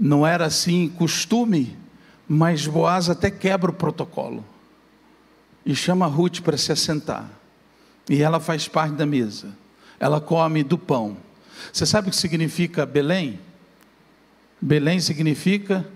não 0.00 0.26
era 0.26 0.46
assim 0.46 0.88
costume, 0.88 1.76
mas 2.26 2.66
Boaz 2.66 3.10
até 3.10 3.30
quebra 3.30 3.70
o 3.70 3.74
protocolo 3.74 4.44
e 5.64 5.76
chama 5.76 6.06
Ruth 6.06 6.40
para 6.40 6.56
se 6.56 6.72
assentar. 6.72 7.28
E 8.08 8.22
ela 8.22 8.40
faz 8.40 8.66
parte 8.66 8.94
da 8.94 9.04
mesa 9.04 9.60
ela 10.00 10.18
come 10.18 10.64
do 10.64 10.78
pão. 10.78 11.18
Você 11.70 11.84
sabe 11.84 12.08
o 12.08 12.10
que 12.10 12.16
significa 12.16 12.86
Belém? 12.86 13.38
Belém 14.58 14.98
significa 14.98 15.86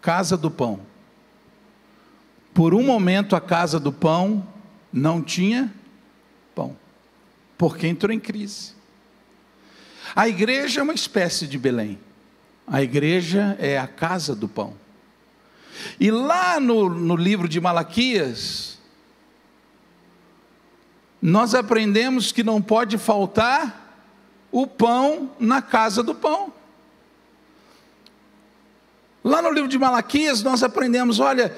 casa 0.00 0.38
do 0.38 0.50
pão. 0.50 0.80
Por 2.54 2.74
um 2.74 2.82
momento 2.82 3.36
a 3.36 3.40
casa 3.40 3.78
do 3.78 3.92
pão 3.92 4.46
não 4.90 5.22
tinha 5.22 5.72
pão, 6.54 6.76
porque 7.56 7.86
entrou 7.86 8.12
em 8.12 8.18
crise. 8.18 8.72
A 10.16 10.28
igreja 10.28 10.80
é 10.80 10.82
uma 10.82 10.94
espécie 10.94 11.46
de 11.46 11.58
Belém. 11.58 11.98
A 12.72 12.82
igreja 12.82 13.54
é 13.60 13.76
a 13.76 13.86
casa 13.86 14.34
do 14.34 14.48
pão. 14.48 14.72
E 16.00 16.10
lá 16.10 16.58
no, 16.58 16.88
no 16.88 17.14
livro 17.14 17.46
de 17.46 17.60
Malaquias, 17.60 18.78
nós 21.20 21.54
aprendemos 21.54 22.32
que 22.32 22.42
não 22.42 22.62
pode 22.62 22.96
faltar 22.96 24.08
o 24.50 24.66
pão 24.66 25.32
na 25.38 25.60
casa 25.60 26.02
do 26.02 26.14
pão. 26.14 26.50
Lá 29.22 29.42
no 29.42 29.50
livro 29.50 29.68
de 29.68 29.78
Malaquias 29.78 30.42
nós 30.42 30.62
aprendemos: 30.62 31.20
olha, 31.20 31.54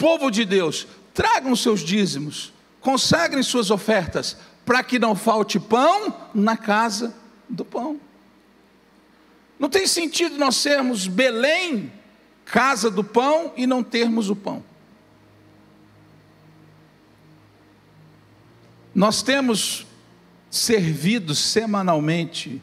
povo 0.00 0.30
de 0.30 0.46
Deus, 0.46 0.86
tragam 1.12 1.54
seus 1.54 1.80
dízimos, 1.80 2.50
consagrem 2.80 3.42
suas 3.42 3.70
ofertas, 3.70 4.38
para 4.64 4.82
que 4.82 4.98
não 4.98 5.14
falte 5.14 5.60
pão 5.60 6.30
na 6.34 6.56
casa 6.56 7.14
do 7.46 7.62
pão. 7.62 8.07
Não 9.58 9.68
tem 9.68 9.86
sentido 9.86 10.38
nós 10.38 10.56
sermos 10.56 11.06
Belém, 11.06 11.92
casa 12.44 12.90
do 12.90 13.02
pão, 13.02 13.52
e 13.56 13.66
não 13.66 13.82
termos 13.82 14.30
o 14.30 14.36
pão. 14.36 14.62
Nós 18.94 19.22
temos 19.22 19.86
servido 20.50 21.34
semanalmente 21.34 22.62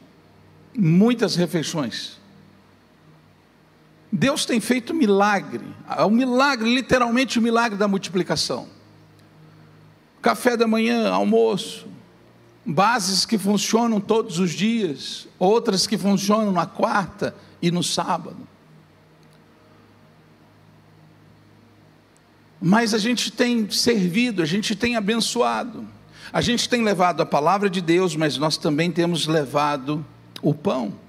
muitas 0.75 1.35
refeições. 1.35 2.17
Deus 4.11 4.45
tem 4.45 4.59
feito 4.59 4.93
milagre, 4.93 5.65
o 6.05 6.09
milagre, 6.09 6.73
literalmente 6.73 7.37
o 7.37 7.41
milagre 7.41 7.77
da 7.77 7.87
multiplicação. 7.87 8.67
Café 10.21 10.55
da 10.57 10.65
manhã, 10.65 11.09
almoço, 11.09 11.87
bases 12.65 13.25
que 13.25 13.37
funcionam 13.37 13.99
todos 14.01 14.39
os 14.39 14.51
dias, 14.51 15.27
outras 15.37 15.85
que 15.85 15.97
funcionam 15.97 16.51
na 16.51 16.65
quarta 16.65 17.35
e 17.61 17.69
no 17.69 17.83
sábado. 17.83 18.47
Mas 22.59 22.93
a 22.93 22.97
gente 22.97 23.31
tem 23.31 23.69
servido, 23.69 24.41
a 24.41 24.45
gente 24.45 24.75
tem 24.75 24.95
abençoado. 24.95 25.87
A 26.33 26.41
gente 26.41 26.67
tem 26.67 26.83
levado 26.83 27.21
a 27.21 27.25
palavra 27.25 27.69
de 27.69 27.79
Deus, 27.79 28.15
mas 28.15 28.37
nós 28.37 28.57
também 28.57 28.91
temos 28.91 29.27
levado 29.27 30.03
o 30.41 30.53
pão. 30.53 31.04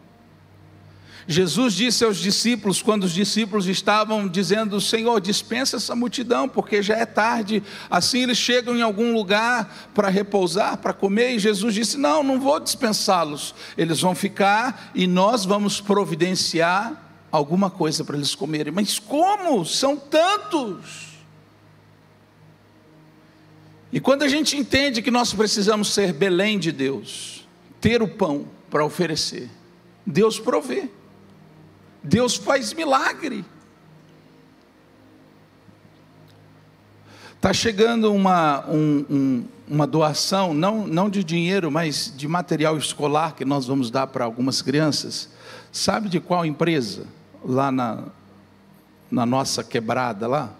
Jesus 1.28 1.74
disse 1.74 2.04
aos 2.04 2.18
discípulos, 2.18 2.80
quando 2.80 3.02
os 3.02 3.12
discípulos 3.12 3.66
estavam 3.66 4.28
dizendo: 4.28 4.80
Senhor, 4.80 5.20
dispensa 5.20 5.76
essa 5.76 5.94
multidão, 5.96 6.48
porque 6.48 6.80
já 6.80 6.96
é 6.96 7.04
tarde. 7.04 7.62
Assim 7.90 8.22
eles 8.22 8.38
chegam 8.38 8.76
em 8.76 8.82
algum 8.82 9.12
lugar 9.12 9.90
para 9.92 10.08
repousar, 10.08 10.78
para 10.78 10.92
comer. 10.92 11.32
E 11.32 11.38
Jesus 11.40 11.74
disse: 11.74 11.98
Não, 11.98 12.22
não 12.22 12.38
vou 12.40 12.60
dispensá-los. 12.60 13.54
Eles 13.76 14.00
vão 14.00 14.14
ficar 14.14 14.92
e 14.94 15.08
nós 15.08 15.44
vamos 15.44 15.80
providenciar 15.80 17.02
alguma 17.32 17.70
coisa 17.70 18.04
para 18.04 18.16
eles 18.16 18.34
comerem. 18.34 18.72
Mas 18.72 19.00
como? 19.00 19.64
São 19.64 19.96
tantos. 19.96 21.06
E 23.92 23.98
quando 23.98 24.22
a 24.22 24.28
gente 24.28 24.56
entende 24.56 25.02
que 25.02 25.10
nós 25.10 25.32
precisamos 25.32 25.92
ser 25.92 26.12
Belém 26.12 26.58
de 26.58 26.70
Deus, 26.70 27.46
ter 27.80 28.00
o 28.00 28.08
pão 28.08 28.46
para 28.70 28.84
oferecer, 28.84 29.48
Deus 30.04 30.38
provê, 30.38 30.88
Deus 32.06 32.36
faz 32.36 32.72
milagre. 32.72 33.44
Está 37.34 37.52
chegando 37.52 38.12
uma, 38.12 38.64
um, 38.68 39.04
um, 39.10 39.44
uma 39.68 39.86
doação, 39.86 40.54
não, 40.54 40.86
não 40.86 41.10
de 41.10 41.22
dinheiro, 41.22 41.70
mas 41.70 42.12
de 42.16 42.26
material 42.26 42.76
escolar 42.78 43.34
que 43.34 43.44
nós 43.44 43.66
vamos 43.66 43.90
dar 43.90 44.06
para 44.06 44.24
algumas 44.24 44.62
crianças. 44.62 45.28
Sabe 45.70 46.08
de 46.08 46.20
qual 46.20 46.46
empresa? 46.46 47.06
Lá 47.44 47.70
na, 47.70 48.04
na 49.10 49.26
nossa 49.26 49.62
quebrada 49.62 50.26
lá? 50.26 50.52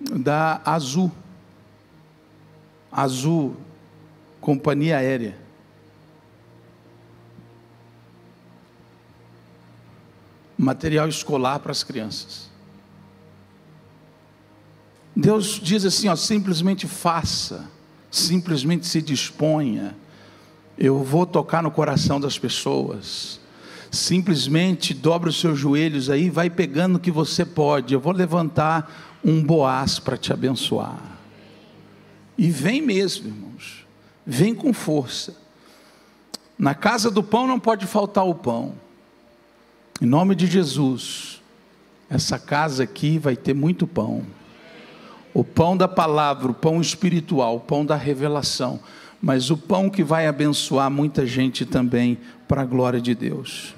Da 0.00 0.60
Azul. 0.64 1.10
Azul, 2.92 3.56
companhia 4.40 4.98
aérea. 4.98 5.39
Material 10.60 11.08
escolar 11.08 11.58
para 11.60 11.72
as 11.72 11.82
crianças. 11.82 12.50
Deus 15.16 15.58
diz 15.58 15.86
assim, 15.86 16.06
ó, 16.08 16.14
simplesmente 16.14 16.86
faça, 16.86 17.64
simplesmente 18.10 18.86
se 18.86 19.00
disponha. 19.00 19.96
Eu 20.76 21.02
vou 21.02 21.24
tocar 21.24 21.62
no 21.62 21.70
coração 21.70 22.20
das 22.20 22.38
pessoas. 22.38 23.40
Simplesmente 23.90 24.92
dobre 24.92 25.30
os 25.30 25.40
seus 25.40 25.58
joelhos 25.58 26.10
aí, 26.10 26.28
vai 26.28 26.50
pegando 26.50 26.96
o 26.96 27.00
que 27.00 27.10
você 27.10 27.42
pode. 27.42 27.94
Eu 27.94 28.00
vou 28.00 28.12
levantar 28.12 29.18
um 29.24 29.42
boaz 29.42 29.98
para 29.98 30.18
te 30.18 30.30
abençoar. 30.30 31.00
E 32.36 32.50
vem 32.50 32.82
mesmo, 32.82 33.28
irmãos. 33.28 33.86
Vem 34.26 34.54
com 34.54 34.74
força. 34.74 35.34
Na 36.58 36.74
casa 36.74 37.10
do 37.10 37.22
pão 37.22 37.46
não 37.46 37.58
pode 37.58 37.86
faltar 37.86 38.26
o 38.26 38.34
pão. 38.34 38.74
Em 40.00 40.06
nome 40.06 40.34
de 40.34 40.46
Jesus, 40.46 41.40
essa 42.08 42.38
casa 42.38 42.84
aqui 42.84 43.18
vai 43.18 43.36
ter 43.36 43.54
muito 43.54 43.86
pão. 43.86 44.24
O 45.34 45.44
pão 45.44 45.76
da 45.76 45.86
palavra, 45.86 46.50
o 46.50 46.54
pão 46.54 46.80
espiritual, 46.80 47.56
o 47.56 47.60
pão 47.60 47.84
da 47.84 47.96
revelação, 47.96 48.80
mas 49.20 49.50
o 49.50 49.56
pão 49.56 49.90
que 49.90 50.02
vai 50.02 50.26
abençoar 50.26 50.90
muita 50.90 51.26
gente 51.26 51.66
também 51.66 52.18
para 52.48 52.62
a 52.62 52.64
glória 52.64 53.00
de 53.00 53.14
Deus. 53.14 53.74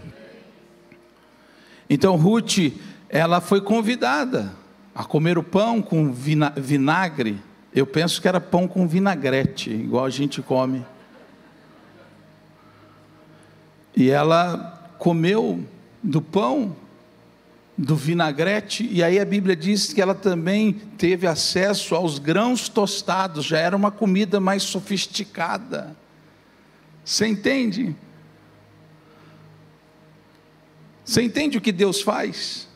Então 1.90 2.16
Ruth, 2.16 2.72
ela 3.08 3.40
foi 3.40 3.60
convidada 3.60 4.54
a 4.94 5.04
comer 5.04 5.36
o 5.36 5.42
pão 5.42 5.82
com 5.82 6.12
vinagre 6.12 7.40
eu 7.74 7.86
penso 7.86 8.20
que 8.20 8.28
era 8.28 8.40
pão 8.40 8.68
com 8.68 8.86
vinagrete, 8.86 9.70
igual 9.70 10.04
a 10.04 10.10
gente 10.10 10.42
come. 10.42 10.84
E 13.96 14.10
ela 14.10 14.90
comeu 14.98 15.64
do 16.03 16.20
pão, 16.20 16.76
do 17.76 17.96
vinagrete, 17.96 18.88
e 18.90 19.03
aí 19.03 19.18
a 19.18 19.24
Bíblia 19.24 19.57
diz 19.57 19.92
que 19.92 20.00
ela 20.00 20.14
também 20.14 20.72
teve 20.72 21.26
acesso 21.26 21.94
aos 21.94 22.18
grãos 22.18 22.68
tostados, 22.68 23.44
já 23.44 23.59
era 23.59 23.76
uma 23.76 23.90
comida 23.90 24.38
mais 24.38 24.62
sofisticada. 24.62 25.96
Você 27.05 27.26
entende? 27.26 27.96
Você 31.05 31.22
entende 31.22 31.59
o 31.59 31.61
que 31.61 31.72
Deus 31.72 32.00
faz? 32.00 32.68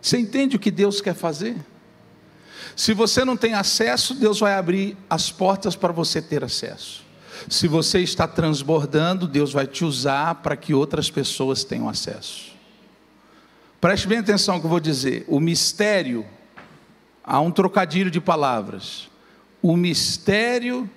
Você 0.00 0.18
entende 0.18 0.56
o 0.56 0.58
que 0.58 0.70
Deus 0.70 1.00
quer 1.00 1.14
fazer? 1.14 1.56
Se 2.74 2.94
você 2.94 3.24
não 3.24 3.36
tem 3.36 3.54
acesso, 3.54 4.14
Deus 4.14 4.38
vai 4.38 4.54
abrir 4.54 4.96
as 5.10 5.30
portas 5.30 5.74
para 5.74 5.92
você 5.92 6.22
ter 6.22 6.44
acesso. 6.44 7.02
Se 7.48 7.68
você 7.68 8.00
está 8.00 8.26
transbordando, 8.26 9.26
Deus 9.26 9.52
vai 9.52 9.66
te 9.66 9.84
usar 9.84 10.36
para 10.36 10.56
que 10.56 10.72
outras 10.72 11.10
pessoas 11.10 11.64
tenham 11.64 11.88
acesso. 11.88 12.57
Preste 13.80 14.08
bem 14.08 14.18
atenção 14.18 14.56
no 14.56 14.60
que 14.60 14.66
eu 14.66 14.70
vou 14.70 14.80
dizer. 14.80 15.24
O 15.28 15.38
mistério, 15.38 16.26
há 17.22 17.40
um 17.40 17.50
trocadilho 17.50 18.10
de 18.10 18.20
palavras. 18.20 19.08
O 19.62 19.76
mistério 19.76 20.88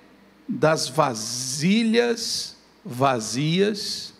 das 0.48 0.88
vasilhas 0.88 2.56
vazias 2.84 4.12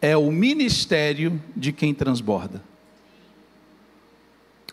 é 0.00 0.16
o 0.16 0.30
ministério 0.30 1.42
de 1.56 1.72
quem 1.72 1.92
transborda. 1.92 2.62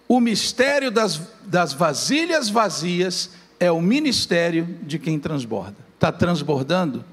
O 0.08 0.20
mistério 0.20 0.92
das, 0.92 1.20
das 1.44 1.74
vasilhas 1.74 2.48
vazias 2.48 3.32
é 3.60 3.72
o 3.72 3.82
ministério 3.82 4.78
de 4.84 5.00
quem 5.00 5.18
transborda. 5.18 5.78
Está 5.96 6.12
transbordando? 6.12 7.04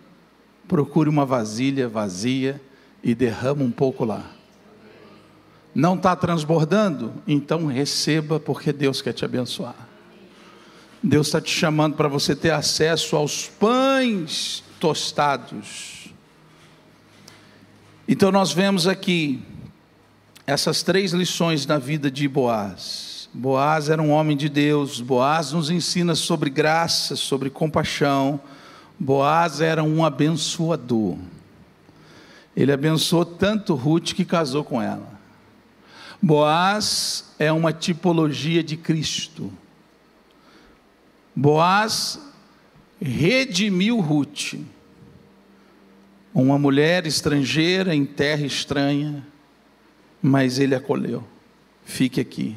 Procure 0.68 1.08
uma 1.08 1.24
vasilha 1.24 1.88
vazia 1.88 2.60
e 3.02 3.14
derrama 3.14 3.64
um 3.64 3.70
pouco 3.70 4.04
lá. 4.04 4.30
Não 5.74 5.94
está 5.94 6.14
transbordando? 6.14 7.12
Então 7.26 7.66
receba, 7.66 8.38
porque 8.38 8.72
Deus 8.72 9.00
quer 9.00 9.12
te 9.12 9.24
abençoar. 9.24 9.88
Deus 11.02 11.28
está 11.28 11.40
te 11.40 11.50
chamando 11.50 11.96
para 11.96 12.08
você 12.08 12.36
ter 12.36 12.50
acesso 12.50 13.16
aos 13.16 13.48
pães 13.48 14.62
tostados. 14.78 16.12
Então 18.06 18.30
nós 18.30 18.52
vemos 18.52 18.86
aqui 18.86 19.42
essas 20.46 20.82
três 20.82 21.12
lições 21.12 21.66
na 21.66 21.78
vida 21.78 22.10
de 22.10 22.28
Boaz. 22.28 23.28
Boaz 23.32 23.88
era 23.88 24.02
um 24.02 24.10
homem 24.10 24.36
de 24.36 24.48
Deus, 24.48 25.00
Boaz 25.00 25.52
nos 25.52 25.70
ensina 25.70 26.14
sobre 26.14 26.50
graça, 26.50 27.16
sobre 27.16 27.48
compaixão. 27.48 28.38
Boaz 28.98 29.60
era 29.60 29.82
um 29.82 30.04
abençoador. 30.04 31.16
Ele 32.54 32.70
abençoou 32.70 33.24
tanto 33.24 33.74
Ruth 33.74 34.12
que 34.12 34.24
casou 34.24 34.62
com 34.62 34.80
ela. 34.80 35.11
Boaz 36.22 37.34
é 37.36 37.50
uma 37.50 37.72
tipologia 37.72 38.62
de 38.62 38.76
Cristo. 38.76 39.52
Boaz 41.34 42.20
redimiu 43.00 43.98
Ruth, 43.98 44.54
uma 46.32 46.56
mulher 46.56 47.08
estrangeira 47.08 47.92
em 47.92 48.04
terra 48.04 48.46
estranha, 48.46 49.26
mas 50.22 50.60
ele 50.60 50.76
acolheu. 50.76 51.24
Fique 51.84 52.20
aqui. 52.20 52.54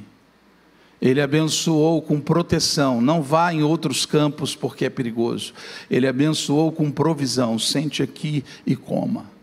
Ele 1.01 1.19
abençoou 1.19 2.03
com 2.03 2.19
proteção, 2.19 3.01
não 3.01 3.23
vá 3.23 3.51
em 3.51 3.63
outros 3.63 4.05
campos 4.05 4.55
porque 4.55 4.85
é 4.85 4.89
perigoso. 4.91 5.53
Ele 5.89 6.07
abençoou 6.07 6.71
com 6.71 6.91
provisão, 6.91 7.57
sente 7.57 8.03
aqui 8.03 8.43
e 8.65 8.75
coma. 8.75 9.34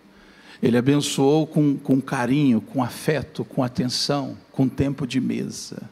Ele 0.63 0.79
abençoou 0.79 1.47
com, 1.47 1.77
com 1.77 2.01
carinho, 2.01 2.61
com 2.61 2.83
afeto, 2.83 3.45
com 3.45 3.65
atenção, 3.65 4.37
com 4.53 4.69
tempo 4.69 5.07
de 5.07 5.21
mesa. 5.21 5.91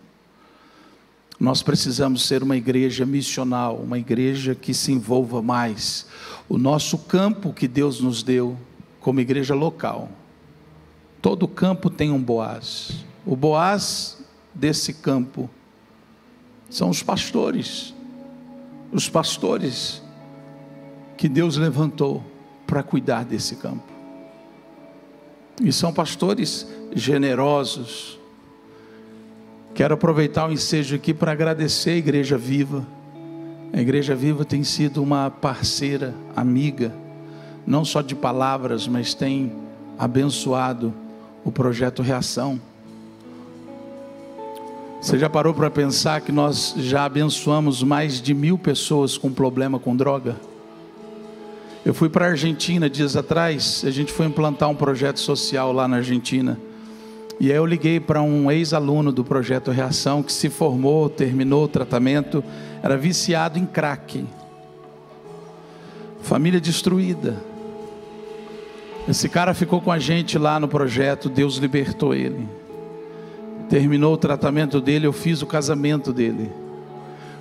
Nós 1.41 1.63
precisamos 1.63 2.23
ser 2.27 2.43
uma 2.43 2.57
igreja 2.57 3.05
missional, 3.05 3.77
uma 3.77 3.99
igreja 3.99 4.55
que 4.55 4.73
se 4.73 4.93
envolva 4.93 5.43
mais. 5.43 6.07
O 6.49 6.57
nosso 6.57 6.99
campo 6.99 7.53
que 7.53 7.67
Deus 7.67 8.01
nos 8.01 8.23
deu, 8.23 8.57
como 9.01 9.21
igreja 9.21 9.55
local, 9.55 10.09
todo 11.21 11.49
campo 11.49 11.91
tem 11.91 12.11
um 12.11 12.23
Boaz. 12.23 13.05
O 13.27 13.35
Boaz 13.35 14.23
desse 14.55 14.93
campo 14.93 15.51
são 16.69 16.91
os 16.91 17.03
pastores, 17.03 17.95
os 18.93 19.09
pastores 19.09 20.03
que 21.17 21.29
Deus 21.29 21.57
levantou 21.57 22.23
para 22.67 22.83
cuidar 22.83 23.25
desse 23.25 23.57
campo. 23.57 23.90
E 25.61 25.73
são 25.73 25.93
pastores 25.93 26.67
generosos, 26.95 28.21
Quero 29.81 29.95
aproveitar 29.95 30.49
o 30.49 30.53
ensejo 30.53 30.97
aqui 30.97 31.15
para 31.15 31.33
agradecer 31.33 31.91
a 31.91 31.97
Igreja 31.97 32.37
Viva. 32.37 32.87
A 33.73 33.81
Igreja 33.81 34.15
Viva 34.15 34.45
tem 34.45 34.65
sido 34.65 35.03
uma 35.03 35.31
parceira, 35.31 36.13
amiga, 36.35 36.93
não 37.67 37.85
só 37.85 38.03
de 38.03 38.15
palavras, 38.15 38.89
mas 38.89 39.15
tem 39.15 39.53
abençoado 39.99 40.93
o 41.45 41.53
projeto 41.53 42.03
Reação. 42.03 42.61
Você 45.01 45.19
já 45.19 45.31
parou 45.31 45.55
para 45.55 45.71
pensar 45.71 46.21
que 46.21 46.33
nós 46.33 46.75
já 46.77 47.05
abençoamos 47.05 47.83
mais 47.83 48.21
de 48.21 48.35
mil 48.35 48.59
pessoas 48.59 49.17
com 49.17 49.33
problema 49.33 49.79
com 49.79 49.97
droga? 49.97 50.37
Eu 51.85 51.95
fui 51.95 52.11
para 52.11 52.27
a 52.27 52.29
Argentina 52.29 52.91
dias 52.91 53.17
atrás, 53.17 53.83
a 53.87 53.91
gente 53.91 54.13
foi 54.13 54.27
implantar 54.27 54.69
um 54.69 54.75
projeto 54.75 55.19
social 55.19 55.73
lá 55.73 55.89
na 55.89 55.97
Argentina. 55.97 56.59
E 57.41 57.51
aí 57.51 57.57
eu 57.57 57.65
liguei 57.65 57.99
para 57.99 58.21
um 58.21 58.51
ex-aluno 58.51 59.11
do 59.11 59.25
projeto 59.25 59.71
Reação 59.71 60.23
que 60.23 60.31
se 60.31 60.51
formou, 60.51 61.09
terminou 61.09 61.65
o 61.65 61.69
tratamento, 61.69 62.45
era 62.83 62.99
viciado 62.99 63.59
em 63.59 63.65
crack. 63.65 64.27
Família 66.21 66.61
destruída. 66.61 67.43
Esse 69.09 69.27
cara 69.27 69.55
ficou 69.55 69.81
com 69.81 69.91
a 69.91 69.99
gente 69.99 70.37
lá 70.37 70.61
no 70.61 70.69
projeto, 70.69 71.31
Deus 71.31 71.57
libertou 71.57 72.15
ele. 72.15 72.47
Terminou 73.71 74.13
o 74.13 74.19
tratamento 74.19 74.83
dele, 74.83 75.07
eu 75.07 75.15
fiz 75.15 75.41
o 75.41 75.47
casamento 75.47 76.13
dele. 76.13 76.51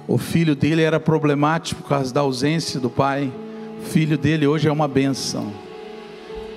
O 0.07 0.17
filho 0.17 0.55
dele 0.55 0.81
era 0.81 0.97
problemático 0.97 1.81
por 1.81 1.89
causa 1.89 2.13
da 2.13 2.21
ausência 2.21 2.79
do 2.79 2.89
pai. 2.89 3.29
Filho 3.83 4.17
dele 4.17 4.45
hoje 4.45 4.67
é 4.67 4.71
uma 4.71 4.87
benção. 4.87 5.51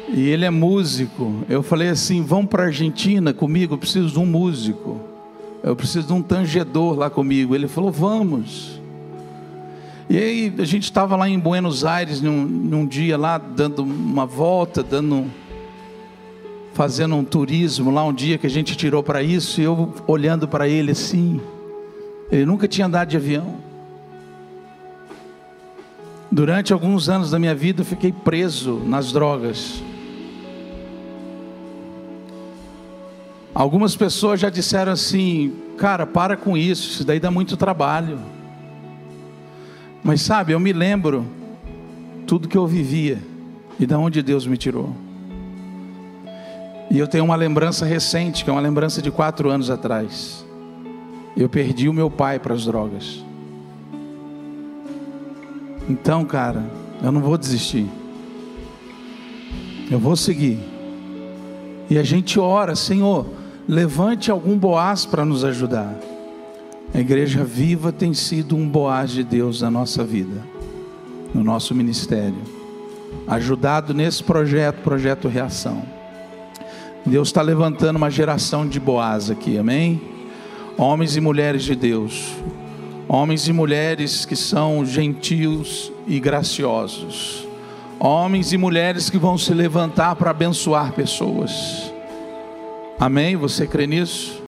E 0.09 0.29
ele 0.29 0.45
é 0.45 0.51
músico. 0.51 1.33
Eu 1.49 1.63
falei 1.63 1.89
assim: 1.89 2.23
vamos 2.23 2.47
para 2.47 2.65
a 2.65 2.67
Argentina 2.67 3.33
comigo, 3.33 3.75
eu 3.75 3.79
preciso 3.79 4.09
de 4.09 4.19
um 4.19 4.27
músico. 4.27 5.01
Eu 5.63 5.77
preciso 5.77 6.09
de 6.09 6.13
um 6.13 6.21
tangedor 6.21 6.97
lá 6.97 7.09
comigo. 7.09 7.55
Ele 7.55 7.69
falou: 7.69 7.91
vamos. 7.91 8.81
E 10.11 10.19
aí 10.19 10.55
a 10.59 10.65
gente 10.65 10.85
estava 10.85 11.17
lá 11.17 11.29
em 11.29 11.39
Buenos 11.39 11.85
Aires 11.85 12.21
num, 12.21 12.45
num, 12.45 12.87
dia 12.87 13.17
lá, 13.17 13.39
dando 13.39 13.83
uma 13.83 14.27
volta, 14.27 14.83
dando, 14.83 15.25
fazendo 16.75 17.15
um 17.15 17.25
turismo 17.25 17.91
lá 17.91 18.05
um 18.05 18.13
dia 18.13 18.37
que 18.37 18.47
a 18.47 18.51
gente 18.51 18.77
tirou 18.77 19.03
para 19.03 19.23
isso, 19.23 19.61
e 19.61 19.65
eu 19.65 19.95
olhando 20.07 20.47
para 20.47 20.69
ele 20.69 20.91
assim. 20.91 21.41
Ele 22.31 22.45
nunca 22.45 22.69
tinha 22.69 22.87
andado 22.87 23.09
de 23.09 23.17
avião. 23.17 23.72
Durante 26.33 26.73
alguns 26.73 27.11
anos 27.11 27.31
da 27.31 27.39
minha 27.39 27.55
vida 27.55 27.83
eu 27.83 27.85
fiquei 27.85 28.11
preso 28.11 28.81
nas 28.87 29.13
drogas. 29.13 29.83
Algumas 33.55 33.95
pessoas 33.95 34.41
já 34.41 34.49
disseram 34.49 34.93
assim, 34.93 35.53
cara, 35.77 36.07
para 36.07 36.35
com 36.35 36.57
isso, 36.57 36.89
isso 36.89 37.05
daí 37.05 37.21
dá 37.21 37.31
muito 37.31 37.55
trabalho. 37.55 38.19
Mas 40.03 40.23
sabe, 40.23 40.55
eu 40.55 40.59
me 40.59 40.73
lembro 40.73 41.27
tudo 42.27 42.49
que 42.49 42.57
eu 42.57 42.67
vivia 42.67 43.19
e 43.79 43.85
da 43.85 43.99
onde 43.99 44.23
Deus 44.23 44.47
me 44.47 44.57
tirou. 44.57 44.97
E 46.91 46.99
eu 46.99 47.07
tenho 47.07 47.25
uma 47.25 47.37
lembrança 47.37 47.85
recente, 47.85 48.43
que 48.43 48.49
é 48.49 48.53
uma 48.55 48.63
lembrança 48.63 49.03
de 49.03 49.11
quatro 49.11 49.51
anos 49.51 49.69
atrás. 49.69 50.47
Eu 51.37 51.51
perdi 51.51 51.91
o 51.91 51.93
meu 51.93 52.11
pai 52.11 52.39
para 52.39 52.55
as 52.55 52.65
drogas. 52.65 53.23
Então, 55.93 56.25
cara, 56.25 56.65
eu 57.03 57.13
não 57.13 57.21
vou 57.21 57.37
desistir. 57.37 57.87
Eu 59.91 59.99
vou 59.99 60.17
seguir. 60.17 60.59
E 61.91 61.99
a 61.99 62.03
gente 62.03 62.41
ora, 62.41 62.75
Senhor, 62.75 63.27
levante 63.69 64.31
algum 64.31 64.57
Boaz 64.57 65.05
para 65.05 65.23
nos 65.23 65.45
ajudar. 65.45 65.95
A 66.95 66.99
igreja 66.99 67.45
viva 67.45 67.93
tem 67.93 68.15
sido 68.15 68.57
um 68.57 68.67
Boaz 68.67 69.11
de 69.11 69.23
Deus 69.23 69.61
na 69.61 69.71
nossa 69.71 70.03
vida, 70.03 70.43
no 71.35 71.45
nosso 71.45 71.75
ministério, 71.75 72.41
ajudado 73.29 73.93
nesse 73.93 74.25
projeto, 74.25 74.77
projeto 74.83 75.29
Reação. 75.29 75.83
Deus 77.05 77.29
está 77.29 77.43
levantando 77.43 77.97
uma 77.97 78.11
geração 78.11 78.67
de 78.67 78.81
Boaz 78.81 79.31
aqui, 79.31 79.59
amém? 79.59 80.01
Homens 80.79 81.19
e 81.19 81.21
mulheres 81.21 81.63
de 81.65 81.75
Deus, 81.77 82.33
homens 83.13 83.47
e 83.47 83.53
mulheres 83.53 84.25
que 84.25 84.35
são 84.35 84.85
gentios 84.85 85.93
e 86.07 86.19
graciosos, 86.19 87.47
homens 88.01 88.53
e 88.53 88.59
mulheres 88.59 89.09
que 89.09 89.19
vão 89.19 89.39
se 89.39 89.55
levantar 89.55 90.17
para 90.17 90.31
abençoar 90.31 90.93
pessoas 90.93 91.93
Amém? 93.03 93.35
Você 93.35 93.67
crê 93.67 93.85
nisso? 93.85 94.41